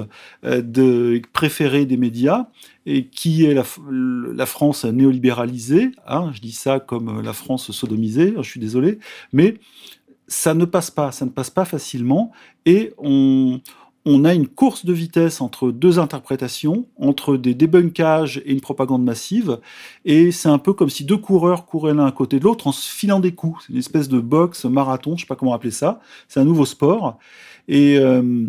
euh, 0.45 0.62
de, 0.62 1.19
préféré 1.33 1.88
des 1.88 1.97
médias, 1.97 2.49
et 2.85 3.05
qui 3.05 3.45
est 3.45 3.55
la, 3.55 3.63
la 3.89 4.45
France 4.45 4.85
néolibéralisée. 4.85 5.89
Hein, 6.07 6.31
je 6.33 6.41
dis 6.41 6.51
ça 6.51 6.79
comme 6.79 7.21
la 7.21 7.33
France 7.33 7.71
sodomisée, 7.71 8.35
je 8.38 8.47
suis 8.47 8.59
désolé, 8.59 8.99
mais 9.33 9.55
ça 10.29 10.53
ne 10.53 10.63
passe 10.63 10.91
pas, 10.91 11.11
ça 11.11 11.25
ne 11.25 11.31
passe 11.31 11.49
pas 11.49 11.65
facilement, 11.65 12.31
et 12.65 12.93
on, 12.97 13.59
on 14.05 14.23
a 14.23 14.33
une 14.33 14.47
course 14.47 14.85
de 14.85 14.93
vitesse 14.93 15.41
entre 15.41 15.71
deux 15.71 15.99
interprétations, 15.99 16.85
entre 16.97 17.35
des 17.35 17.53
débunkages 17.53 18.41
et 18.45 18.53
une 18.53 18.61
propagande 18.61 19.03
massive, 19.03 19.59
et 20.05 20.31
c'est 20.31 20.49
un 20.49 20.59
peu 20.59 20.73
comme 20.73 20.89
si 20.89 21.03
deux 21.03 21.17
coureurs 21.17 21.65
couraient 21.65 21.93
l'un 21.93 22.05
à 22.05 22.11
côté 22.11 22.39
de 22.39 22.45
l'autre 22.45 22.67
en 22.67 22.71
se 22.71 22.89
filant 22.89 23.19
des 23.19 23.33
coups. 23.33 23.65
C'est 23.65 23.73
une 23.73 23.79
espèce 23.79 24.07
de 24.07 24.19
boxe, 24.19 24.65
marathon, 24.65 25.17
je 25.17 25.21
sais 25.21 25.27
pas 25.27 25.35
comment 25.35 25.53
appeler 25.53 25.71
ça. 25.71 25.99
C'est 26.27 26.39
un 26.39 26.45
nouveau 26.45 26.65
sport, 26.65 27.17
et, 27.67 27.97
euh, 27.97 28.47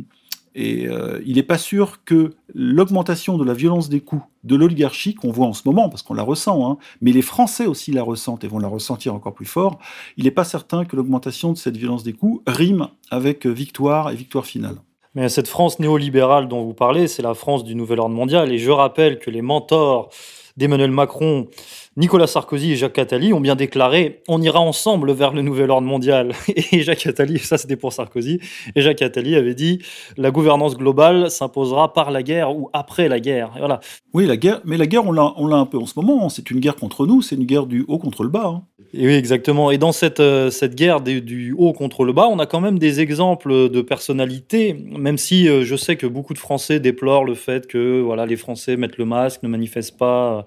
et 0.54 0.88
euh, 0.88 1.20
il 1.24 1.36
n'est 1.36 1.42
pas 1.42 1.58
sûr 1.58 2.04
que 2.04 2.34
l'augmentation 2.54 3.38
de 3.38 3.44
la 3.44 3.54
violence 3.54 3.88
des 3.88 4.00
coups 4.00 4.22
de 4.42 4.56
l'oligarchie 4.56 5.14
qu'on 5.14 5.30
voit 5.30 5.46
en 5.46 5.52
ce 5.52 5.62
moment, 5.64 5.88
parce 5.88 6.02
qu'on 6.02 6.14
la 6.14 6.22
ressent, 6.22 6.70
hein, 6.70 6.78
mais 7.00 7.12
les 7.12 7.22
Français 7.22 7.66
aussi 7.66 7.92
la 7.92 8.02
ressentent 8.02 8.42
et 8.42 8.48
vont 8.48 8.58
la 8.58 8.68
ressentir 8.68 9.14
encore 9.14 9.34
plus 9.34 9.46
fort, 9.46 9.78
il 10.16 10.24
n'est 10.24 10.30
pas 10.30 10.44
certain 10.44 10.84
que 10.84 10.96
l'augmentation 10.96 11.52
de 11.52 11.58
cette 11.58 11.76
violence 11.76 12.02
des 12.02 12.12
coups 12.12 12.42
rime 12.46 12.88
avec 13.10 13.46
victoire 13.46 14.10
et 14.10 14.16
victoire 14.16 14.46
finale. 14.46 14.76
Mais 15.14 15.28
cette 15.28 15.48
France 15.48 15.80
néolibérale 15.80 16.46
dont 16.46 16.62
vous 16.62 16.74
parlez, 16.74 17.08
c'est 17.08 17.22
la 17.22 17.34
France 17.34 17.64
du 17.64 17.74
nouvel 17.74 17.98
ordre 17.98 18.14
mondial. 18.14 18.52
Et 18.52 18.58
je 18.58 18.70
rappelle 18.70 19.18
que 19.18 19.30
les 19.30 19.42
mentors 19.42 20.10
d'Emmanuel 20.56 20.92
Macron 20.92 21.48
Nicolas 21.96 22.28
Sarkozy 22.28 22.72
et 22.72 22.76
Jacques 22.76 22.98
Attali 22.98 23.32
ont 23.32 23.40
bien 23.40 23.56
déclaré 23.56 24.22
on 24.28 24.40
ira 24.40 24.60
ensemble 24.60 25.12
vers 25.12 25.32
le 25.32 25.42
nouvel 25.42 25.72
ordre 25.72 25.88
mondial. 25.88 26.32
Et 26.72 26.82
Jacques 26.82 27.06
Attali, 27.06 27.38
ça 27.38 27.58
c'était 27.58 27.76
pour 27.76 27.92
Sarkozy, 27.92 28.38
et 28.76 28.80
Jacques 28.80 29.02
Attali 29.02 29.34
avait 29.34 29.54
dit 29.54 29.80
la 30.16 30.30
gouvernance 30.30 30.76
globale 30.76 31.30
s'imposera 31.30 31.92
par 31.92 32.12
la 32.12 32.22
guerre 32.22 32.56
ou 32.56 32.70
après 32.72 33.08
la 33.08 33.18
guerre. 33.18 33.50
voilà. 33.58 33.80
Oui, 34.12 34.26
la 34.26 34.36
guerre, 34.36 34.60
mais 34.64 34.76
la 34.76 34.86
guerre, 34.86 35.06
on 35.06 35.12
l'a, 35.12 35.32
on 35.36 35.46
l'a 35.46 35.56
un 35.56 35.66
peu 35.66 35.78
en 35.78 35.86
ce 35.86 35.94
moment. 35.96 36.24
Hein. 36.24 36.28
C'est 36.28 36.50
une 36.50 36.60
guerre 36.60 36.76
contre 36.76 37.06
nous, 37.06 37.22
c'est 37.22 37.34
une 37.36 37.44
guerre 37.44 37.66
du 37.66 37.84
haut 37.88 37.98
contre 37.98 38.22
le 38.22 38.28
bas. 38.28 38.46
Hein. 38.46 38.62
Et 38.92 39.06
oui, 39.06 39.14
exactement. 39.14 39.70
Et 39.70 39.78
dans 39.78 39.92
cette, 39.92 40.18
euh, 40.18 40.50
cette 40.50 40.74
guerre 40.74 41.00
du 41.00 41.54
haut 41.56 41.72
contre 41.72 42.04
le 42.04 42.12
bas, 42.12 42.26
on 42.28 42.38
a 42.40 42.46
quand 42.46 42.60
même 42.60 42.78
des 42.78 43.00
exemples 43.00 43.68
de 43.68 43.82
personnalités, 43.82 44.74
même 44.74 45.16
si 45.16 45.48
euh, 45.48 45.64
je 45.64 45.76
sais 45.76 45.96
que 45.96 46.06
beaucoup 46.06 46.34
de 46.34 46.38
Français 46.38 46.80
déplorent 46.80 47.24
le 47.24 47.34
fait 47.34 47.68
que 47.68 48.00
voilà, 48.00 48.26
les 48.26 48.36
Français 48.36 48.76
mettent 48.76 48.98
le 48.98 49.04
masque, 49.04 49.42
ne 49.44 49.48
manifestent 49.48 49.96
pas, 49.96 50.44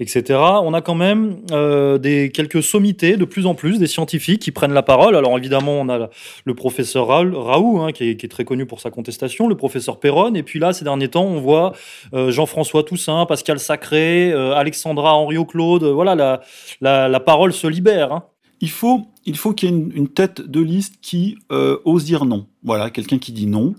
etc. 0.00 0.38
On 0.62 0.73
a 0.74 0.82
quand 0.82 0.94
même 0.94 1.38
euh, 1.52 1.96
des, 1.98 2.30
quelques 2.30 2.62
sommités, 2.62 3.16
de 3.16 3.24
plus 3.24 3.46
en 3.46 3.54
plus, 3.54 3.78
des 3.78 3.86
scientifiques 3.86 4.42
qui 4.42 4.50
prennent 4.50 4.74
la 4.74 4.82
parole. 4.82 5.16
Alors 5.16 5.36
évidemment, 5.38 5.80
on 5.80 5.88
a 5.88 6.10
le 6.44 6.54
professeur 6.54 7.06
Raoult, 7.06 7.80
hein, 7.80 7.92
qui, 7.92 8.10
est, 8.10 8.30
très 8.30 8.44
connu 8.44 8.66
pour 8.66 8.80
sa 8.80 8.90
contestation, 8.90 9.48
le 9.48 9.56
professeur 9.56 10.00
Perron, 10.00 10.34
et 10.34 10.42
puis 10.42 10.58
là, 10.58 10.72
ces 10.72 10.84
derniers 10.84 11.08
temps, 11.08 11.24
on 11.24 11.40
voit 11.40 11.72
Jean-François 12.12 12.82
Toussaint, 12.82 13.24
Pascal 13.26 13.58
Sacré, 13.58 14.32
Alexandra 14.32 15.14
Henriot-Claude, 15.14 15.84
voilà, 15.84 16.14
la, 16.14 16.40
la, 16.80 17.08
la 17.08 17.20
parole 17.20 17.52
se 17.52 17.66
libère. 17.66 18.12
Hein. 18.12 18.24
Il 18.60 18.70
faut, 18.70 19.02
il 19.26 19.36
faut 19.36 19.52
qu'il 19.52 19.68
y 19.68 19.72
ait 19.72 19.76
une, 19.94 20.08
tête 20.08 20.40
de 20.40 20.60
liste 20.60 20.94
qui 21.02 21.36
euh, 21.52 21.78
ose 21.84 22.04
dire 22.04 22.24
non. 22.24 22.46
Voilà, 22.62 22.90
quelqu'un 22.90 23.18
qui 23.18 23.32
dit 23.32 23.46
non. 23.46 23.74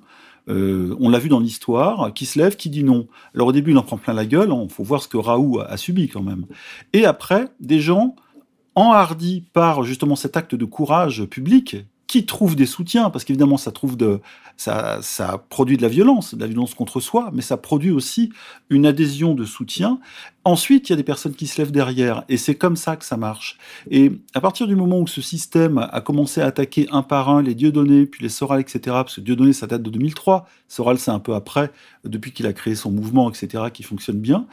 Euh, 0.47 0.95
on 0.99 1.09
l'a 1.09 1.19
vu 1.19 1.29
dans 1.29 1.39
l'histoire, 1.39 2.13
qui 2.13 2.25
se 2.25 2.37
lève, 2.37 2.55
qui 2.55 2.69
dit 2.69 2.83
non. 2.83 3.07
Alors 3.33 3.47
au 3.47 3.51
début, 3.51 3.71
il 3.71 3.77
en 3.77 3.83
prend 3.83 3.97
plein 3.97 4.13
la 4.13 4.25
gueule. 4.25 4.49
Il 4.51 4.69
faut 4.69 4.83
voir 4.83 5.01
ce 5.01 5.07
que 5.07 5.17
Raoult 5.17 5.59
a, 5.59 5.77
subi 5.77 6.07
quand 6.07 6.21
même. 6.21 6.45
Et 6.93 7.05
après, 7.05 7.47
des 7.59 7.79
gens 7.79 8.15
enhardis 8.75 9.43
par 9.53 9.83
justement 9.83 10.15
cet 10.15 10.37
acte 10.37 10.55
de 10.55 10.65
courage 10.65 11.25
public 11.25 11.77
qui 12.15 12.25
trouvent 12.25 12.55
des 12.55 12.65
soutiens, 12.65 13.09
parce 13.09 13.25
qu'évidemment 13.25 13.57
ça 13.57 13.73
trouve 13.73 13.97
de, 13.97 14.21
ça, 14.55 14.99
ça 15.01 15.43
produit 15.49 15.75
de 15.75 15.81
la 15.81 15.89
violence, 15.89 16.33
de 16.33 16.39
la 16.39 16.47
violence 16.47 16.73
contre 16.73 17.01
soi, 17.01 17.29
mais 17.33 17.41
ça 17.41 17.57
produit 17.57 17.91
aussi 17.91 18.31
une 18.69 18.85
adhésion 18.85 19.35
de 19.35 19.43
soutien. 19.43 19.99
Ensuite, 20.45 20.87
il 20.87 20.91
y 20.91 20.93
a 20.93 20.95
des 20.95 21.03
personnes 21.03 21.33
qui 21.33 21.45
se 21.45 21.59
lèvent 21.59 21.73
derrière, 21.73 22.23
et 22.29 22.37
c'est 22.37 22.55
comme 22.55 22.77
ça 22.77 22.95
que 22.95 23.03
ça 23.03 23.17
marche. 23.17 23.57
Et 23.91 24.13
à 24.33 24.39
partir 24.39 24.65
du 24.65 24.77
moment 24.77 24.99
où 24.99 25.07
ce 25.07 25.19
système 25.19 25.77
a 25.77 25.99
commencé 25.99 26.39
à 26.39 26.45
attaquer 26.45 26.87
un 26.89 27.01
par 27.01 27.29
un 27.29 27.41
les 27.41 27.53
Dieudonné, 27.53 28.05
puis 28.05 28.23
les 28.23 28.29
Soral, 28.29 28.61
etc., 28.61 28.79
parce 28.85 29.15
que 29.15 29.21
Dieudonné, 29.21 29.51
ça 29.51 29.67
date 29.67 29.81
de 29.81 29.89
2003, 29.89 30.47
Soral, 30.69 30.97
c'est 30.97 31.11
un 31.11 31.19
peu 31.19 31.33
après, 31.33 31.73
depuis 32.05 32.31
qu'il 32.31 32.47
a 32.47 32.53
créé 32.53 32.75
son 32.75 32.91
mouvement, 32.91 33.29
etc., 33.29 33.65
qui 33.73 33.83
fonctionne 33.83 34.19
bien, 34.19 34.45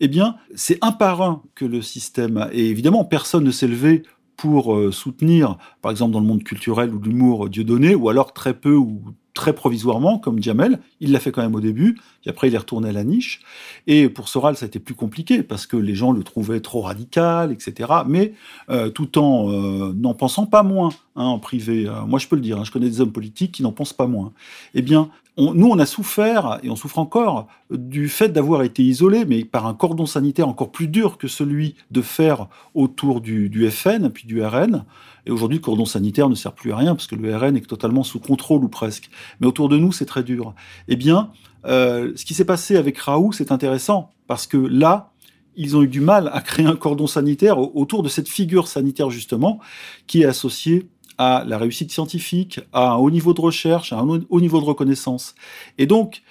eh 0.00 0.08
bien, 0.08 0.36
c'est 0.54 0.78
un 0.80 0.92
par 0.92 1.20
un 1.20 1.42
que 1.54 1.66
le 1.66 1.82
système, 1.82 2.48
et 2.50 2.70
évidemment, 2.70 3.04
personne 3.04 3.44
ne 3.44 3.50
s'est 3.50 3.68
levé 3.68 4.04
pour 4.40 4.74
euh, 4.74 4.90
soutenir, 4.90 5.58
par 5.82 5.90
exemple 5.90 6.12
dans 6.12 6.20
le 6.20 6.26
monde 6.26 6.42
culturel 6.42 6.94
ou 6.94 6.98
l'humour, 6.98 7.50
Dieudonné, 7.50 7.94
ou 7.94 8.08
alors 8.08 8.32
très 8.32 8.54
peu 8.54 8.74
ou 8.74 9.02
très 9.34 9.52
provisoirement, 9.52 10.18
comme 10.18 10.42
Jamel. 10.42 10.80
Il 11.00 11.12
l'a 11.12 11.20
fait 11.20 11.30
quand 11.30 11.42
même 11.42 11.54
au 11.54 11.60
début, 11.60 12.00
puis 12.22 12.30
après 12.30 12.48
il 12.48 12.54
est 12.54 12.58
retourné 12.58 12.88
à 12.88 12.92
la 12.92 13.04
niche. 13.04 13.42
Et 13.86 14.08
pour 14.08 14.28
Soral, 14.28 14.56
ça 14.56 14.66
plus 14.66 14.94
compliqué, 14.94 15.42
parce 15.42 15.66
que 15.66 15.76
les 15.76 15.94
gens 15.94 16.12
le 16.12 16.22
trouvaient 16.22 16.60
trop 16.60 16.80
radical, 16.80 17.52
etc. 17.52 17.90
Mais 18.08 18.32
euh, 18.70 18.88
tout 18.88 19.18
en 19.18 19.50
euh, 19.50 19.92
n'en 19.92 20.14
pensant 20.14 20.46
pas 20.46 20.62
moins 20.62 20.88
hein, 21.16 21.24
en 21.24 21.38
privé. 21.38 21.86
moi, 22.08 22.18
je 22.18 22.26
peux 22.26 22.36
le 22.36 22.42
dire, 22.42 22.58
hein, 22.58 22.64
je 22.64 22.70
connais 22.70 22.88
des 22.88 23.02
hommes 23.02 23.12
politiques 23.12 23.52
qui 23.52 23.62
n'en 23.62 23.72
pensent 23.72 23.92
pas 23.92 24.06
moins. 24.06 24.32
Eh 24.72 24.80
bien, 24.80 25.10
nous, 25.40 25.68
on 25.68 25.78
a 25.78 25.86
souffert, 25.86 26.60
et 26.62 26.70
on 26.70 26.76
souffre 26.76 26.98
encore, 26.98 27.48
du 27.70 28.08
fait 28.08 28.28
d'avoir 28.28 28.62
été 28.62 28.82
isolé, 28.82 29.24
mais 29.24 29.44
par 29.44 29.66
un 29.66 29.74
cordon 29.74 30.06
sanitaire 30.06 30.48
encore 30.48 30.70
plus 30.70 30.88
dur 30.88 31.18
que 31.18 31.28
celui 31.28 31.76
de 31.90 32.02
faire 32.02 32.48
autour 32.74 33.20
du, 33.20 33.70
FN, 33.70 34.10
puis 34.10 34.26
du 34.26 34.42
RN. 34.42 34.84
Et 35.26 35.30
aujourd'hui, 35.30 35.58
le 35.58 35.62
cordon 35.62 35.84
sanitaire 35.84 36.28
ne 36.28 36.34
sert 36.34 36.52
plus 36.52 36.72
à 36.72 36.76
rien, 36.76 36.94
parce 36.94 37.06
que 37.06 37.14
le 37.14 37.36
RN 37.36 37.56
est 37.56 37.66
totalement 37.66 38.02
sous 38.02 38.20
contrôle, 38.20 38.64
ou 38.64 38.68
presque. 38.68 39.10
Mais 39.40 39.46
autour 39.46 39.68
de 39.68 39.76
nous, 39.76 39.92
c'est 39.92 40.06
très 40.06 40.22
dur. 40.22 40.54
Eh 40.88 40.96
bien, 40.96 41.30
euh, 41.66 42.12
ce 42.16 42.24
qui 42.24 42.34
s'est 42.34 42.44
passé 42.44 42.76
avec 42.76 42.98
Raoult, 42.98 43.32
c'est 43.32 43.52
intéressant, 43.52 44.10
parce 44.26 44.46
que 44.46 44.56
là, 44.56 45.12
ils 45.56 45.76
ont 45.76 45.82
eu 45.82 45.88
du 45.88 46.00
mal 46.00 46.30
à 46.32 46.40
créer 46.40 46.66
un 46.66 46.76
cordon 46.76 47.06
sanitaire 47.06 47.58
autour 47.58 48.02
de 48.02 48.08
cette 48.08 48.28
figure 48.28 48.68
sanitaire, 48.68 49.10
justement, 49.10 49.58
qui 50.06 50.22
est 50.22 50.26
associée 50.26 50.88
à 51.20 51.44
la 51.46 51.58
réussite 51.58 51.92
scientifique, 51.92 52.60
à 52.72 52.92
un 52.92 52.96
haut 52.96 53.10
niveau 53.10 53.34
de 53.34 53.42
recherche, 53.42 53.92
à 53.92 53.98
un 53.98 54.08
haut 54.08 54.40
niveau 54.40 54.58
de 54.58 54.64
reconnaissance. 54.64 55.34
Et 55.76 55.84
donc, 55.84 56.22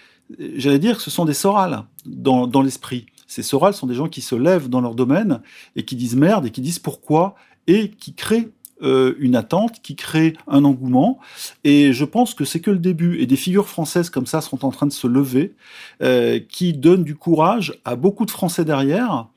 j'allais 0.56 0.80
dire 0.80 0.98
que 0.98 1.04
ce 1.04 1.12
sont 1.12 1.26
des 1.26 1.36
sorales 1.36 1.84
dans, 2.08 2.48
dans 2.48 2.64
l'esprit. 2.64 3.06
Ces 3.28 3.44
sorales 3.44 3.76
sont 3.76 3.86
des 3.86 3.94
gens 3.94 4.08
qui 4.08 4.22
se 4.22 4.34
lèvent 4.34 4.68
dans 4.68 4.82
leur 4.82 4.96
domaine 4.96 5.42
et 5.76 5.86
qui 5.86 5.96
disent 5.96 6.16
merde 6.16 6.48
et 6.48 6.50
qui 6.50 6.62
disent 6.62 6.80
pourquoi 6.80 7.36
et 7.68 7.92
qui 7.92 8.16
créent 8.16 8.50
euh, 8.82 9.14
une 9.20 9.36
attente, 9.36 9.80
qui 9.84 9.96
créent 9.96 10.34
un 10.48 10.66
engouement. 10.66 11.20
Et 11.64 11.94
je 11.94 12.04
pense 12.04 12.34
que 12.34 12.44
c'est 12.44 12.60
que 12.60 12.72
le 12.72 12.80
début. 12.80 13.20
Et 13.20 13.28
des 13.28 13.36
figures 13.36 13.68
françaises 13.68 14.10
comme 14.10 14.26
ça 14.26 14.42
sont 14.42 14.66
en 14.66 14.72
train 14.72 14.88
de 14.88 14.92
se 14.92 15.06
lever, 15.06 15.54
euh, 16.02 16.40
qui 16.50 16.74
donnent 16.74 17.04
du 17.04 17.16
courage 17.16 17.80
à 17.86 17.96
beaucoup 17.96 18.26
de 18.26 18.32
Français 18.32 18.66
derrière 18.66 19.28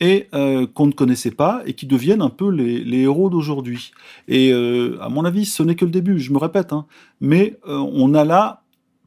et 0.00 0.28
euh, 0.34 0.66
qu'on 0.66 0.86
ne 0.86 0.92
connaissait 0.92 1.30
pas 1.30 1.62
et 1.66 1.72
qui 1.72 1.86
deviennent 1.86 2.22
un 2.22 2.30
peu 2.30 2.50
les, 2.50 2.98
héros 2.98 3.30
d'aujourd'hui. 3.30 3.92
Et 4.28 4.52
euh, 4.52 4.98
à 5.00 5.08
mon 5.08 5.24
avis, 5.24 5.46
ce 5.46 5.62
n'est 5.62 5.74
que 5.74 5.84
le 5.84 5.90
début, 5.90 6.18
je 6.18 6.32
me 6.32 6.38
répète, 6.38 6.72
hein, 6.72 6.86
mais 7.20 7.58
euh, 7.66 7.78
on 7.78 8.14
a 8.14 8.24
là 8.24 8.62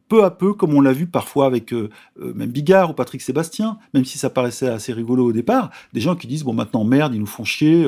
peu 0.08 0.24
à 0.24 0.32
peu, 0.32 0.54
comme 0.54 0.74
on 0.74 0.82
l'a 0.82 0.92
vu 0.92 1.06
parfois 1.06 1.46
avec 1.46 1.72
même 2.18 2.50
Bigard 2.50 2.90
ou 2.90 2.94
Patrick 2.94 3.22
Sébastien, 3.22 3.78
même 3.94 4.06
si 4.06 4.18
ça 4.18 4.32
paraissait 4.32 4.68
assez 4.68 4.92
rigolo 4.92 5.24
au 5.26 5.32
départ, 5.32 5.70
des 5.94 6.02
gens 6.02 6.16
qui 6.16 6.26
disent 6.26 6.44
bon 6.44 6.54
maintenant 6.54 6.84
merde, 6.84 7.14
ils 7.14 7.20
nous 7.20 7.28
font 7.28 7.44
chier, 7.44 7.88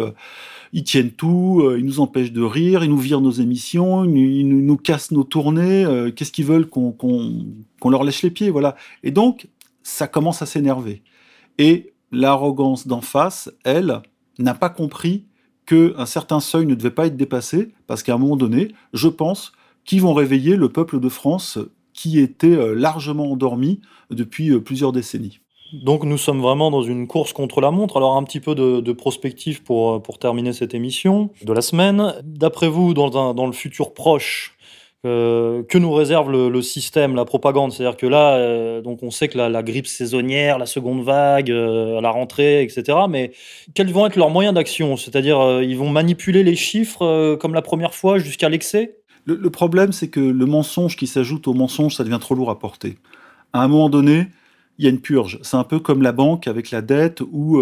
ils 0.71 0.83
tiennent 0.83 1.09
tout, 1.09 1.67
ils 1.75 1.83
nous 1.83 1.99
empêchent 1.99 2.31
de 2.31 2.43
rire, 2.43 2.83
ils 2.83 2.91
nous 2.91 2.99
virent 2.99 3.21
nos 3.21 3.31
émissions, 3.31 4.03
ils, 4.03 4.47
nous, 4.47 4.77
cassent 4.77 5.09
nos 5.09 5.23
tournées, 5.23 6.11
qu'est-ce 6.15 6.31
qu'ils 6.31 6.45
veulent 6.45 6.67
qu'on 6.67 6.91
qu'on 6.91 7.89
leur 7.89 8.03
lèche 8.03 8.21
les 8.21 8.29
pieds, 8.29 8.51
voilà. 8.51 8.75
Et 9.01 9.09
donc 9.09 9.47
ça 9.81 10.07
commence 10.07 10.43
à 10.43 10.45
s'énerver. 10.45 11.01
Et 11.57 11.91
l'arrogance 12.11 12.87
d'en 12.87 13.01
face, 13.01 13.51
elle, 13.63 14.01
n'a 14.39 14.53
pas 14.53 14.69
compris 14.69 15.25
qu'un 15.65 16.05
certain 16.05 16.39
seuil 16.39 16.65
ne 16.65 16.75
devait 16.75 16.91
pas 16.91 17.07
être 17.07 17.17
dépassé, 17.17 17.69
parce 17.87 18.03
qu'à 18.03 18.13
un 18.13 18.17
moment 18.17 18.35
donné, 18.35 18.73
je 18.93 19.07
pense 19.07 19.53
qu'ils 19.85 20.01
vont 20.01 20.13
réveiller 20.13 20.55
le 20.55 20.69
peuple 20.69 20.99
de 20.99 21.09
France 21.09 21.59
qui 21.93 22.19
était 22.19 22.47
euh, 22.47 22.73
largement 22.73 23.31
endormi 23.31 23.81
depuis 24.09 24.49
euh, 24.49 24.59
plusieurs 24.59 24.91
décennies. 24.91 25.39
Donc 25.73 26.03
nous 26.03 26.17
sommes 26.17 26.41
vraiment 26.41 26.69
dans 26.69 26.81
une 26.81 27.07
course 27.07 27.31
contre 27.33 27.61
la 27.61 27.71
montre. 27.71 27.97
Alors 27.97 28.17
un 28.17 28.23
petit 28.23 28.39
peu 28.39 28.55
de, 28.55 28.81
de 28.81 28.91
prospective 28.91 29.63
pour, 29.63 29.93
euh, 29.93 30.17
terminer 30.19 30.53
cette 30.53 30.73
émission 30.73 31.29
de 31.43 31.53
la 31.53 31.61
semaine. 31.61 32.13
D'après 32.23 32.67
vous, 32.67 32.93
dans 32.93 33.45
le 33.45 33.53
futur 33.53 33.93
proche, 33.93 34.57
euh, 35.03 35.63
que 35.63 35.79
nous 35.79 35.91
réserve 35.91 36.31
le, 36.31 36.61
système, 36.61 37.15
la 37.15 37.25
propagande? 37.25 37.71
C'est-à-dire 37.71 37.97
que 37.97 38.05
là, 38.05 38.35
euh, 38.35 38.81
donc 38.81 39.01
on 39.01 39.09
sait 39.09 39.27
que 39.27 39.37
la, 39.37 39.63
grippe 39.63 39.87
saisonnière, 39.87 40.59
la 40.59 40.65
seconde 40.65 41.03
vague, 41.03 41.49
euh, 41.49 41.99
la 42.01 42.11
rentrée, 42.11 42.61
etc. 42.63 42.99
Mais 43.09 43.31
quels 43.73 43.91
vont 43.91 44.05
être 44.05 44.15
leurs 44.15 44.29
moyens 44.29 44.53
d'action? 44.53 44.97
C'est-à-dire, 44.97 45.61
ils 45.61 45.77
vont 45.77 45.89
manipuler 45.89 46.43
les 46.43 46.55
chiffres 46.55 47.35
comme 47.35 47.53
la 47.53 47.61
première 47.61 47.93
fois 47.93 48.19
jusqu'à 48.19 48.49
l'excès? 48.49 48.97
Le, 49.25 49.35
le, 49.35 49.49
problème, 49.49 49.91
c'est 49.91 50.07
que 50.07 50.19
le 50.19 50.45
mensonge 50.45 50.95
qui 50.95 51.07
s'ajoute 51.07 51.47
au 51.47 51.53
mensonge, 51.53 51.95
ça 51.95 52.03
devient 52.03 52.19
trop 52.19 52.35
lourd 52.35 52.49
à 52.49 52.59
porter. 52.59 52.97
À 53.53 53.63
un 53.63 53.67
moment 53.67 53.89
donné, 53.89 54.27
il 54.77 54.85
y 54.85 54.87
a 54.87 54.91
une 54.91 55.01
purge. 55.01 55.39
C'est 55.41 55.57
un 55.57 55.63
peu 55.63 55.79
comme 55.79 56.01
la 56.01 56.11
banque 56.11 56.47
avec 56.47 56.71
la 56.71 56.81
dette 56.81 57.21
ou 57.31 57.59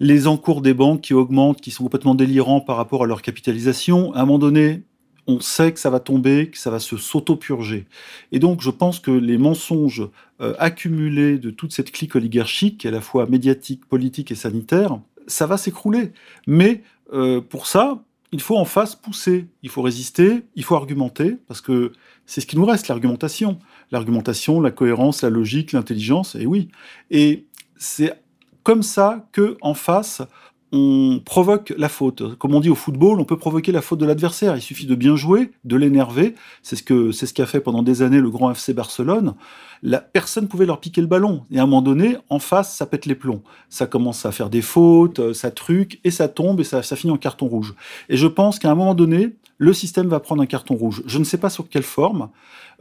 les 0.00 0.26
encours 0.26 0.60
des 0.60 0.74
banques 0.74 1.02
qui 1.02 1.14
augmentent, 1.14 1.60
qui 1.60 1.70
sont 1.70 1.84
complètement 1.84 2.14
délirants 2.14 2.60
par 2.60 2.76
rapport 2.76 3.04
à 3.04 3.06
leur 3.06 3.22
capitalisation. 3.22 4.12
À 4.14 4.22
un 4.22 4.26
moment 4.26 4.38
donné, 4.38 4.82
on 5.28 5.40
sait 5.40 5.72
que 5.72 5.78
ça 5.78 5.90
va 5.90 6.00
tomber, 6.00 6.48
que 6.48 6.58
ça 6.58 6.70
va 6.70 6.80
se 6.80 6.96
s'auto-purger. 6.96 7.86
Et 8.32 8.38
donc, 8.38 8.62
je 8.62 8.70
pense 8.70 8.98
que 8.98 9.10
les 9.10 9.38
mensonges 9.38 10.08
euh, 10.40 10.54
accumulés 10.58 11.38
de 11.38 11.50
toute 11.50 11.72
cette 11.72 11.92
clique 11.92 12.16
oligarchique, 12.16 12.86
à 12.86 12.90
la 12.90 13.02
fois 13.02 13.26
médiatique, 13.26 13.84
politique 13.86 14.32
et 14.32 14.34
sanitaire, 14.34 14.98
ça 15.26 15.46
va 15.46 15.58
s'écrouler. 15.58 16.12
Mais 16.46 16.82
euh, 17.12 17.42
pour 17.42 17.66
ça, 17.66 18.02
il 18.32 18.40
faut 18.40 18.56
en 18.56 18.64
face 18.64 18.96
pousser, 18.96 19.46
il 19.62 19.68
faut 19.68 19.82
résister, 19.82 20.44
il 20.56 20.64
faut 20.64 20.74
argumenter, 20.74 21.36
parce 21.46 21.60
que 21.60 21.92
c'est 22.26 22.40
ce 22.40 22.46
qui 22.46 22.56
nous 22.56 22.64
reste, 22.64 22.88
l'argumentation. 22.88 23.58
L'argumentation, 23.90 24.60
la 24.60 24.70
cohérence, 24.70 25.22
la 25.22 25.30
logique, 25.30 25.72
l'intelligence, 25.72 26.34
et 26.34 26.46
oui. 26.46 26.68
Et 27.10 27.44
c'est 27.76 28.14
comme 28.62 28.82
ça 28.82 29.26
que 29.32 29.56
en 29.60 29.74
face, 29.74 30.22
on 30.72 31.20
provoque 31.24 31.72
la 31.76 31.88
faute. 31.88 32.36
Comme 32.36 32.54
on 32.54 32.60
dit 32.60 32.70
au 32.70 32.74
football, 32.74 33.20
on 33.20 33.24
peut 33.24 33.38
provoquer 33.38 33.72
la 33.72 33.80
faute 33.80 33.98
de 33.98 34.06
l'adversaire. 34.06 34.56
Il 34.56 34.60
suffit 34.60 34.86
de 34.86 34.94
bien 34.94 35.16
jouer, 35.16 35.50
de 35.64 35.76
l'énerver. 35.76 36.34
C'est 36.62 36.76
ce 36.76 36.82
que 36.82 37.12
c'est 37.12 37.26
ce 37.26 37.34
qu'a 37.34 37.46
fait 37.46 37.60
pendant 37.60 37.82
des 37.82 38.02
années 38.02 38.20
le 38.20 38.30
grand 38.30 38.50
FC 38.50 38.74
Barcelone. 38.74 39.34
La 39.82 40.00
personne 40.00 40.48
pouvait 40.48 40.66
leur 40.66 40.80
piquer 40.80 41.00
le 41.00 41.06
ballon 41.06 41.44
et 41.50 41.58
à 41.58 41.62
un 41.62 41.66
moment 41.66 41.82
donné, 41.82 42.16
en 42.28 42.38
face, 42.38 42.74
ça 42.74 42.84
pète 42.86 43.06
les 43.06 43.14
plombs. 43.14 43.42
Ça 43.68 43.86
commence 43.86 44.26
à 44.26 44.32
faire 44.32 44.50
des 44.50 44.62
fautes, 44.62 45.32
ça 45.32 45.50
truc 45.50 46.00
et 46.04 46.10
ça 46.10 46.28
tombe 46.28 46.60
et 46.60 46.64
ça, 46.64 46.82
ça 46.82 46.96
finit 46.96 47.12
en 47.12 47.16
carton 47.16 47.46
rouge. 47.46 47.74
Et 48.08 48.16
je 48.16 48.26
pense 48.26 48.58
qu'à 48.58 48.70
un 48.70 48.74
moment 48.74 48.94
donné, 48.94 49.36
le 49.58 49.72
système 49.72 50.06
va 50.08 50.20
prendre 50.20 50.40
un 50.40 50.46
carton 50.46 50.74
rouge. 50.74 51.02
Je 51.06 51.18
ne 51.18 51.24
sais 51.24 51.36
pas 51.36 51.50
sur 51.50 51.68
quelle 51.68 51.82
forme. 51.82 52.30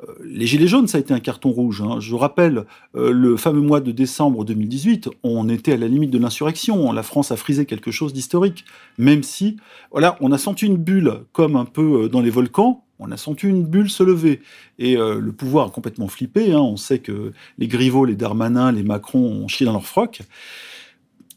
Euh, 0.01 0.13
les 0.23 0.45
Gilets 0.45 0.67
jaunes, 0.67 0.87
ça 0.87 0.99
a 0.99 1.01
été 1.01 1.13
un 1.13 1.19
carton 1.19 1.49
rouge. 1.49 1.81
Hein. 1.81 1.99
Je 1.99 2.15
rappelle 2.15 2.65
euh, 2.95 3.11
le 3.11 3.35
fameux 3.35 3.61
mois 3.61 3.81
de 3.81 3.91
décembre 3.91 4.45
2018, 4.45 5.09
on 5.23 5.49
était 5.49 5.73
à 5.73 5.77
la 5.77 5.87
limite 5.87 6.11
de 6.11 6.19
l'insurrection. 6.19 6.91
La 6.91 7.03
France 7.03 7.31
a 7.31 7.35
frisé 7.35 7.65
quelque 7.65 7.91
chose 7.91 8.13
d'historique, 8.13 8.63
même 8.99 9.23
si, 9.23 9.57
voilà, 9.91 10.17
on 10.21 10.31
a 10.31 10.37
senti 10.37 10.67
une 10.67 10.77
bulle 10.77 11.21
comme 11.33 11.55
un 11.55 11.65
peu 11.65 12.03
euh, 12.03 12.09
dans 12.09 12.21
les 12.21 12.29
volcans. 12.29 12.83
On 12.99 13.11
a 13.11 13.17
senti 13.17 13.47
une 13.47 13.63
bulle 13.63 13.89
se 13.91 14.01
lever 14.01 14.41
et 14.79 14.95
le 14.95 15.31
pouvoir 15.31 15.67
a 15.67 15.69
complètement 15.69 16.07
flippé. 16.07 16.51
Hein. 16.51 16.61
On 16.61 16.77
sait 16.77 16.97
que 16.97 17.31
les 17.59 17.67
Griveaux, 17.67 18.05
les 18.05 18.15
Darmanin, 18.15 18.71
les 18.71 18.81
Macron 18.81 19.19
ont 19.19 19.47
chié 19.47 19.67
dans 19.67 19.73
leur 19.73 19.85
froc 19.85 20.21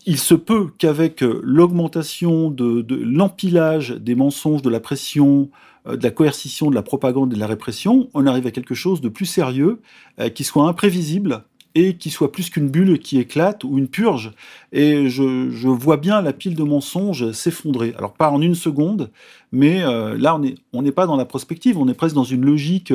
il 0.07 0.19
se 0.19 0.35
peut 0.35 0.69
qu'avec 0.79 1.21
l'augmentation 1.21 2.51
de, 2.51 2.85
l'empilage 2.95 3.91
des 3.91 4.15
mensonges, 4.15 4.63
de 4.63 4.71
la 4.71 4.81
pression, 4.81 5.51
euh, 5.87 5.97
de 5.97 6.03
la 6.03 6.11
coercition, 6.11 6.71
de 6.71 6.75
la 6.75 6.83
propagande 6.83 7.33
et 7.33 7.37
de 7.37 7.41
la 7.41 7.47
répression, 7.47 8.09
on 8.15 8.27
arrive 8.27 8.47
à 8.47 8.51
quelque 8.51 8.75
chose 8.75 9.01
de 9.01 9.09
plus 9.09 9.27
sérieux, 9.27 9.81
euh, 10.19 10.29
qui 10.29 10.45
soit 10.45 10.67
imprévisible 10.67 11.45
et 11.77 11.97
qui 11.97 12.11
soit 12.11 12.33
plus 12.33 12.51
qu'une 12.51 12.69
bulle 12.69 12.99
qui 12.99 13.21
éclate 13.21 13.63
ou 13.63 13.79
une 13.79 13.87
purge. 13.87 14.33
Et 14.73 15.09
je, 15.09 15.69
vois 15.69 15.99
bien 15.99 16.21
la 16.21 16.33
pile 16.33 16.57
de 16.57 16.65
mensonges 16.65 17.31
s'effondrer. 17.31 17.95
Alors 17.97 18.13
pas 18.15 18.29
en 18.29 18.43
une 18.43 18.57
seconde, 18.57 19.11
mais 19.53 19.85
euh, 19.85 20.19
là 20.19 20.41
on 20.73 20.83
n'est 20.83 20.93
pas 20.93 21.07
dans 21.07 21.15
la 21.15 21.27
prospective, 21.27 21.79
on 21.79 21.87
est 21.87 21.95
presque 21.95 22.17
dans 22.17 22.25
une 22.25 22.45
logique 22.45 22.93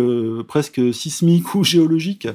presque 0.48 0.94
sismique 0.94 1.56
ou 1.56 1.64
géologique. 1.64 2.28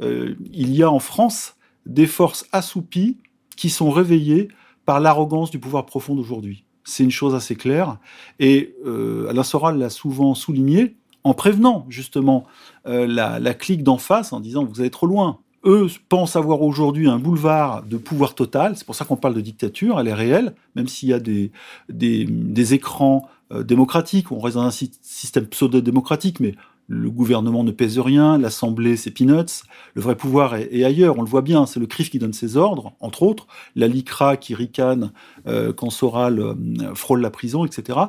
il 0.00 0.76
y 0.76 0.82
a 0.84 0.90
en 0.90 1.00
France 1.00 1.56
des 1.86 2.06
forces 2.06 2.46
assoupies 2.52 3.16
qui 3.60 3.68
sont 3.68 3.90
réveillées 3.90 4.48
par 4.86 5.00
l'arrogance 5.00 5.50
du 5.50 5.58
pouvoir 5.58 5.84
profond 5.84 6.14
d'aujourd'hui 6.14 6.64
c'est 6.84 7.04
une 7.04 7.10
chose 7.10 7.34
assez 7.34 7.56
claire. 7.56 7.98
Et 8.38 8.74
euh, 8.86 9.28
Alain 9.28 9.42
Soral 9.42 9.78
l'a 9.78 9.90
souvent 9.90 10.34
souligné 10.34 10.96
en 11.24 11.34
prévenant 11.34 11.86
justement 11.88 12.46
euh, 12.86 13.06
la, 13.06 13.54
clique 13.54 13.82
d'en 13.82 13.98
face 13.98 14.32
en 14.32 14.40
disant 14.40 14.64
vous 14.64 14.80
allez 14.80 14.90
trop 14.90 15.06
loin. 15.06 15.38
Eux 15.64 15.88
pensent 16.08 16.36
avoir 16.36 16.62
aujourd'hui 16.62 17.06
un 17.06 17.18
boulevard 17.18 17.82
de 17.82 17.98
pouvoir 17.98 18.34
total. 18.34 18.76
C'est 18.76 18.86
pour 18.86 18.94
ça 18.94 19.04
qu'on 19.04 19.16
parle 19.16 19.34
de 19.34 19.42
dictature. 19.42 20.00
Elle 20.00 20.08
est 20.08 20.14
réelle, 20.14 20.54
même 20.74 20.88
s'il 20.88 21.10
y 21.10 21.12
a 21.12 21.20
des, 21.20 21.52
des, 21.90 22.74
écrans 22.74 23.28
euh, 23.52 23.62
démocratiques. 23.62 24.32
On 24.32 24.40
reste 24.40 24.56
dans 24.56 24.62
un 24.62 24.70
système 24.70 25.46
pseudo-démocratique, 25.46 26.40
mais 26.40 26.54
le 26.90 27.08
gouvernement 27.08 27.62
ne 27.62 27.70
pèse 27.70 28.00
rien, 28.00 28.36
l'Assemblée 28.36 28.96
c'est 28.96 29.12
peanuts, 29.12 29.62
le 29.94 30.02
vrai 30.02 30.16
pouvoir 30.16 30.56
est, 30.56 30.82
ailleurs, 30.82 31.18
on 31.18 31.22
le 31.22 31.28
voit 31.28 31.40
bien, 31.40 31.64
c'est 31.64 31.78
le 31.78 31.86
CRIF 31.86 32.10
qui 32.10 32.18
donne 32.18 32.32
ses 32.32 32.56
ordres, 32.56 32.92
entre 32.98 33.22
autres, 33.22 33.46
la 33.76 33.86
LICRA 33.86 34.36
qui 34.36 34.56
ricane 34.56 35.12
euh, 35.46 35.72
quand 35.72 35.90
Soral 35.90 36.40
euh, 36.40 36.54
frôle 36.94 37.20
la 37.20 37.30
prison, 37.30 37.64
etc. 37.64 38.00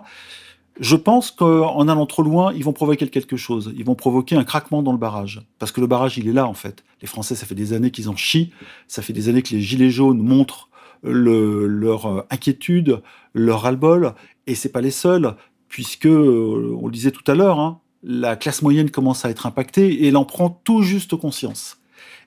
Je 0.80 0.96
pense 0.96 1.30
qu'en 1.30 1.88
allant 1.88 2.08
trop 2.08 2.24
loin, 2.24 2.54
ils 2.54 2.64
vont 2.64 2.74
provoquer 2.74 3.08
quelque 3.08 3.38
chose. 3.38 3.72
Ils 3.78 3.86
vont 3.86 3.94
provoquer 3.94 4.36
un 4.36 4.44
craquement 4.44 4.82
dans 4.82 4.94
le 4.94 4.98
barrage. 4.98 5.42
Parce 5.60 5.72
que 5.72 5.80
le 5.80 5.86
barrage, 5.86 6.18
il 6.18 6.28
est 6.28 6.34
là, 6.34 6.48
en 6.48 6.56
fait. 6.56 6.84
Les 7.02 7.08
Français, 7.08 7.36
ça 7.36 7.46
fait 7.46 7.54
des 7.54 7.74
années 7.74 7.92
qu'ils 7.92 8.10
en 8.10 8.16
chient. 8.16 8.52
Ça 8.88 9.04
fait 9.04 9.14
des 9.14 9.30
années 9.30 9.44
que 9.44 9.54
les 9.54 9.62
Gilets 9.62 9.92
jaunes 9.92 10.20
montrent 10.20 10.70
leur 11.04 12.06
euh, 12.08 12.26
inquiétude, 12.32 13.02
leur 13.36 13.62
ras-le-bol. 13.62 14.16
Et 14.48 14.56
c'est 14.56 14.72
pas 14.72 14.82
les 14.82 14.92
seuls, 14.92 15.36
puisque, 15.68 16.08
on 16.08 16.86
le 16.86 16.92
disait 16.92 17.12
tout 17.12 17.30
à 17.30 17.36
l'heure, 17.36 17.60
hein, 17.60 17.82
la 18.04 18.36
classe 18.36 18.62
moyenne 18.62 18.90
commence 18.90 19.26
à 19.26 19.30
être 19.30 19.46
impactée 19.46 19.92
et 19.94 20.08
elle 20.08 20.18
en 20.18 20.26
prend 20.26 20.50
tout 20.50 20.84
juste 20.84 21.16
conscience. 21.16 21.78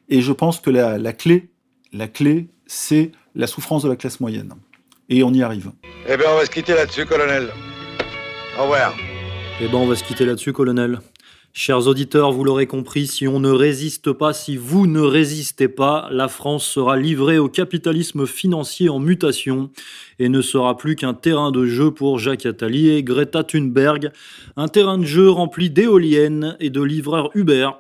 Et 0.09 0.21
je 0.21 0.33
pense 0.33 0.61
que 0.61 0.71
la, 0.71 1.13
clé, 1.13 1.51
la 1.93 2.09
clé, 2.09 2.49
c'est 2.67 3.13
la 3.35 3.47
souffrance 3.47 3.83
de 3.83 3.89
la 3.89 3.97
classe 3.97 4.21
moyenne. 4.21 4.55
Et 5.09 5.23
on 5.23 5.33
y 5.33 5.43
arrive. 5.43 5.73
Eh 6.09 6.17
bien, 6.17 6.27
on 6.31 6.37
va 6.37 6.45
se 6.45 6.51
quitter 6.51 6.75
là-dessus, 6.75 7.07
colonel. 7.07 7.51
Au 8.59 8.63
revoir. 8.63 8.95
Eh 9.61 9.69
bien, 9.69 9.79
on 9.79 9.87
va 9.87 9.97
se 9.97 10.05
quitter 10.05 10.25
là-dessus, 10.25 10.53
colonel. 10.53 11.01
Chers 11.57 11.87
auditeurs, 11.87 12.33
vous 12.33 12.43
l'aurez 12.43 12.67
compris, 12.67 13.07
si 13.07 13.29
on 13.29 13.39
ne 13.39 13.49
résiste 13.49 14.11
pas, 14.11 14.33
si 14.33 14.57
vous 14.57 14.89
ne 14.89 14.99
résistez 14.99 15.69
pas, 15.69 16.09
la 16.11 16.27
France 16.27 16.67
sera 16.67 16.97
livrée 16.97 17.39
au 17.39 17.49
capitalisme 17.49 18.27
financier 18.27 18.89
en 18.89 18.99
mutation 18.99 19.71
et 20.19 20.29
ne 20.29 20.41
sera 20.41 20.77
plus 20.77 20.97
qu'un 20.97 21.15
terrain 21.15 21.53
de 21.53 21.65
jeu 21.65 21.93
pour 21.93 22.19
Jacques 22.19 22.45
Attali 22.45 22.91
et 22.91 23.05
Greta 23.05 23.45
Thunberg, 23.45 24.11
un 24.57 24.67
terrain 24.67 24.99
de 24.99 25.05
jeu 25.05 25.31
rempli 25.31 25.71
d'éoliennes 25.71 26.57
et 26.59 26.71
de 26.71 26.83
livreurs 26.83 27.31
Uber. 27.37 27.71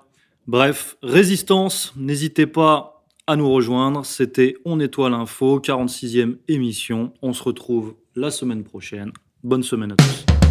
Bref, 0.47 0.97
résistance, 1.03 1.93
n'hésitez 1.97 2.47
pas 2.47 3.05
à 3.27 3.35
nous 3.35 3.51
rejoindre, 3.51 4.07
c'était 4.07 4.55
On 4.65 4.79
Étoile 4.79 5.15
Info, 5.15 5.59
46e 5.59 6.37
émission, 6.47 7.13
on 7.23 7.33
se 7.33 7.43
retrouve 7.43 7.97
la 8.15 8.31
semaine 8.31 8.63
prochaine. 8.63 9.11
Bonne 9.43 9.65
semaine 9.65 9.91
à 9.91 9.97
tous. 9.97 10.44